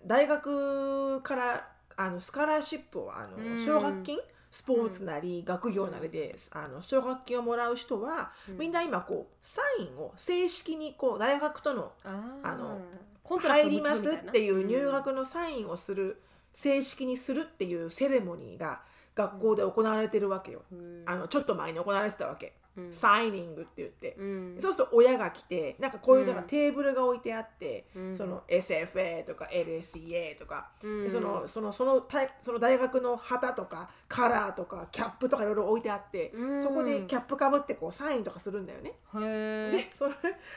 [0.06, 3.64] 大学からあの scholarship をあのうん。
[3.64, 4.18] 奨学金
[4.50, 12.80] スポーツなり学業なりで、あの奨学金をもらう人は、みんな今こうサインを正式にこう大学とのあの
[13.22, 16.20] contract 入りますっていう入学のサインをする、
[16.52, 18.82] 正式にするっていうセレモニーが
[19.20, 20.62] 学校で行われてるわけよ。
[20.72, 21.02] うん。
[21.06, 22.54] あのちょっと前に行われてたわけ。
[22.76, 22.92] うん。
[22.92, 24.14] signing って言って。
[24.18, 24.56] うん。
[24.60, 26.46] そうすると親が来てなんかこういうなんかうん。
[26.46, 28.16] テーブルが置いてあって、うん。
[28.16, 30.70] その SFA とか LSCA とか、
[31.08, 36.62] そのそのその大その大学の旗とかカラーとかキャップとかいろいろ置いてあって、うん。
[36.62, 38.94] そこでキャップかぶってこうサインとかするんだよね。
[39.16, 40.14] へでそれ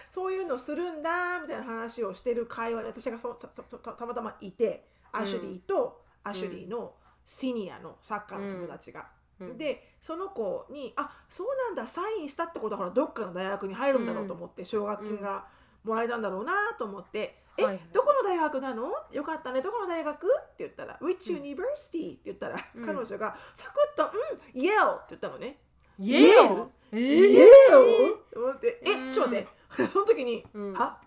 [0.10, 6.94] そういうのするんだみたいな話をしてる会話で私がそそそたたまたまいてアシュリーとアシュリーの
[7.26, 9.08] シニアのサッカーの友達が。
[9.40, 9.58] うん。
[9.58, 15.46] でその子に「あそうなんだサインしたってことはほらどっかの大学に入るんだろうと思って奨学金が
[15.84, 17.76] もらえたんだろうなと思って「はいはい。
[17.76, 18.92] えどこの大学なの？
[19.12, 19.62] よかったね。
[19.62, 22.86] どこの大学?」って言ったら「Which University?」って言ったら、うん。
[22.86, 24.12] 彼女がサクッと
[24.54, 25.60] 「うん Yale」って言ったのね。
[26.00, 27.48] イエールえイエー？
[27.72, 29.48] ールと思って、え、うんちょっと待っ
[29.78, 30.74] て、その時に、うん。
[30.74, 31.00] は？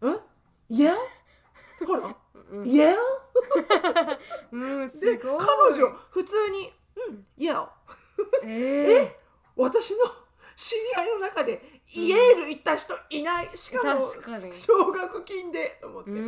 [0.00, 0.20] うん？
[0.70, 0.98] イエール
[1.86, 2.16] ほら、
[2.50, 2.66] うん。
[2.66, 2.98] イエール
[4.52, 5.74] うんすで、彼ごい。
[5.74, 6.72] 女、普通に、
[7.08, 7.64] うん、イエー。
[7.64, 7.68] ル
[8.44, 9.02] え？
[9.02, 9.10] ー
[9.56, 9.98] 私の
[10.56, 14.52] 知り合いの中でイエール行った人いない、しかも確かに。
[14.52, 16.18] 奨学金でと思って、うん。
[16.18, 16.22] う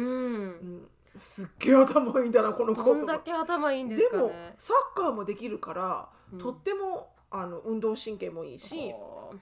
[0.47, 0.89] ん。
[1.17, 9.37] すっげえ頭いいんだなこの子どんだけ頭いいんですかでもねサッカーもできるから、とってもあの運動神経もいいしほう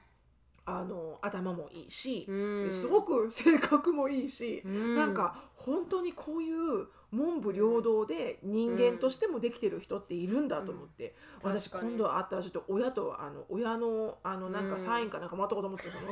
[0.64, 2.70] あの頭もいいし、うん。
[2.70, 4.94] すごく性格もいいし、うん。
[4.94, 11.50] なんか本当にこういう文武両道で人間としてもできてる人っているんだと思って、うん。
[11.50, 16.08] 私今度会ったらちょっと親とあの親のあのなんかサインかなんかもらったこと思ってその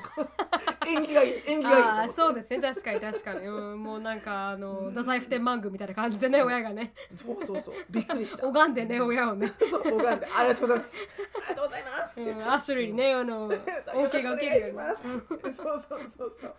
[0.86, 2.00] 縁起がいい縁起がいいと思って。
[2.00, 2.60] ああそうですね。
[2.60, 6.92] 確かに確かに、うん、もうなんかあの太宰府天満宮みたいな感じでね親がね。
[7.16, 7.74] そうそうそう。
[7.88, 8.46] びっくりした。
[8.50, 10.26] 拝んでね親をね、 そう拝んで。
[10.26, 10.94] ありがとうございます。
[10.96, 12.42] ありがとうございますって言って。
[12.42, 13.50] うん、アシュリーにねあの恩
[13.84, 15.02] そうよろしくお恵が受け願いしるようにます。
[15.56, 16.54] そうそうそうそう。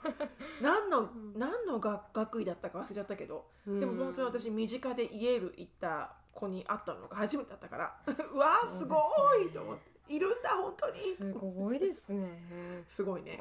[0.62, 7.96] 何の何の学学位だったか忘れちゃったけど、でも本当に私身近でイエール行った子に会ったのが初めてだったから、
[8.34, 8.98] うわーすご
[9.36, 9.91] いと思って。
[10.16, 10.96] いるんだ本当に。
[10.96, 12.84] すごいですね。
[12.88, 13.40] すごいね。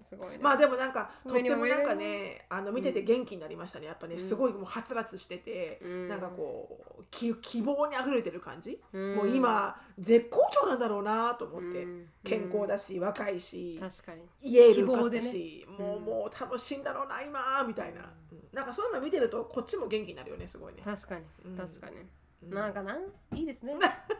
[0.00, 3.86] すごいねまあでもなんかとってもなんか上ねあの見てて元気になりましたね。
[3.86, 6.08] やっぱねすごいもうはつらつしてて、うん。
[6.08, 9.16] なんかこうき希望にあふれてる感じ、うん。
[9.16, 12.06] もう今絶好調なんだろうなと思って、うん。
[12.24, 14.22] 健康だし若いし、確かに。
[14.42, 15.76] イエール受かったし、ね。
[15.78, 16.04] もう、うん。
[16.04, 18.00] もう楽しいんだろうな今みたいな、
[18.32, 18.38] うん。
[18.52, 21.24] なんかそういうの見てるとこっちも元気になるよねすごいね、確かに。
[21.44, 21.56] うん。
[21.56, 22.96] 確かに、なんかな
[23.34, 23.74] いいですね、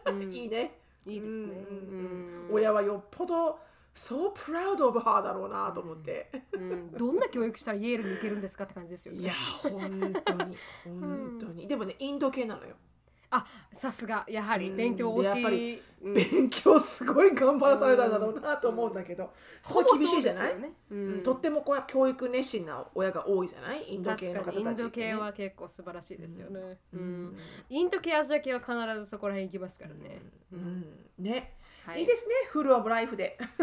[0.07, 2.03] う んいいねいいですね、うんうんう
[2.47, 2.49] ん。
[2.49, 2.55] うん。
[2.55, 3.59] 親はよっぽど
[3.95, 9.21] so proud of her だろうなと思って、うん、どんな教育したらイエールに行けるんですかって感じですよね。
[9.21, 9.33] いや
[9.63, 12.77] 本当に本当に、でもねインド系なのよ
[13.31, 14.25] あさすが。
[14.29, 14.77] やはりうん。
[14.77, 16.15] 勉強をし、っぱりうん。
[16.15, 20.73] 勉強すごい頑張らされたんだろうなと思うんだけど、すごい厳しいじゃない、ね。
[20.91, 20.99] うん。
[20.99, 21.23] うん。
[21.23, 23.85] とってもこう教育熱心な親が多いじゃない？
[23.95, 27.01] インド系の方たちってね、ド系は結構素晴らしいですよね、うん。
[27.01, 27.37] うん。
[27.69, 30.23] インド系アジア系は必ずそこら辺行きますからね、
[30.53, 31.09] うん。
[31.19, 31.55] ね、
[31.87, 32.01] はい。
[32.01, 33.63] い、いですねフルオブライフで、フ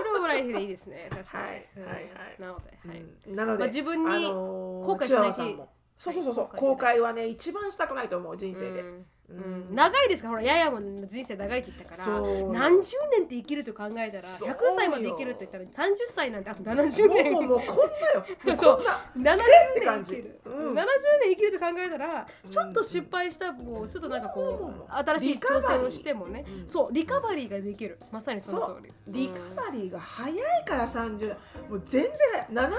[0.00, 1.68] ルオブライフでいいですね確かに、はい。
[1.76, 1.94] うんはい。
[1.94, 2.06] はい
[2.38, 3.04] なので、はい。
[3.26, 3.36] うん。
[3.36, 5.68] なので、まあ自分にあのー後悔しないチワワさんも
[5.98, 9.74] そうそうそうそう、はい後悔はね一番したくないと思う人生で、うんうん。
[9.74, 12.20] 長いですからほらややも人生長いって言ったから
[12.52, 18.56] 何十年って生きると考えたらそう100歳まで生きるって言ったら30歳なんてあと70年もうもうこんなよ。
[18.56, 18.76] そう。
[18.76, 18.82] こ
[19.18, 20.72] んな70て年生きる、うん。
[20.72, 20.84] 70年
[21.30, 26.44] 生きると考えたらちょっと失敗したもうちょっとなんかこう新しい挑戦をしてもね。
[26.66, 27.98] そうリカバリーができる。
[28.10, 28.92] まさにその通り。
[29.08, 31.36] リカバリーが早いから30代
[31.68, 32.10] もう全然
[32.50, 32.70] 70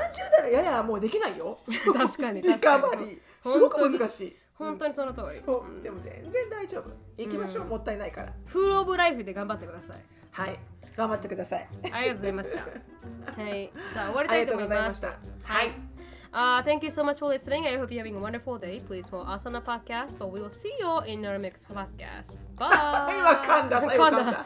[0.41, 1.57] 代ややもうできないよ。
[1.93, 5.38] 確かにリカバ確かにリーすごく難しい本当にその通り。
[5.38, 5.66] そう。
[5.66, 5.84] うん。
[5.84, 6.91] でも全然大丈夫。
[7.18, 8.34] 行きましょう、もったいないから。
[8.45, 9.97] フールオブライフで頑張ってください。
[10.32, 10.60] はい。
[10.95, 11.68] 頑張ってください。
[11.91, 12.60] ありがとうございました。
[13.41, 13.72] はい。
[13.91, 14.74] じゃあ終わりたいと思います。
[14.74, 15.08] ありがとうございました。
[15.43, 15.93] はい。
[16.34, 17.68] Uh, thank you so much for listening.
[17.68, 18.80] I hope you're having a wonderful day.
[18.80, 22.39] Please follow us on the podcast, but we will see you in our next podcast.
[22.58, 22.70] Bye.
[22.70, 24.45] はい、わかんだ、最後噛んだ。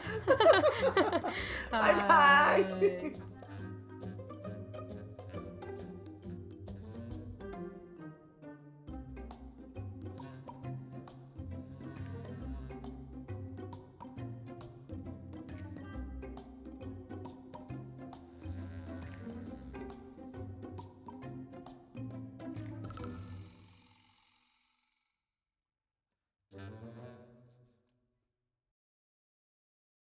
[1.72, 2.04] バイバイ。
[2.04, 3.27] はい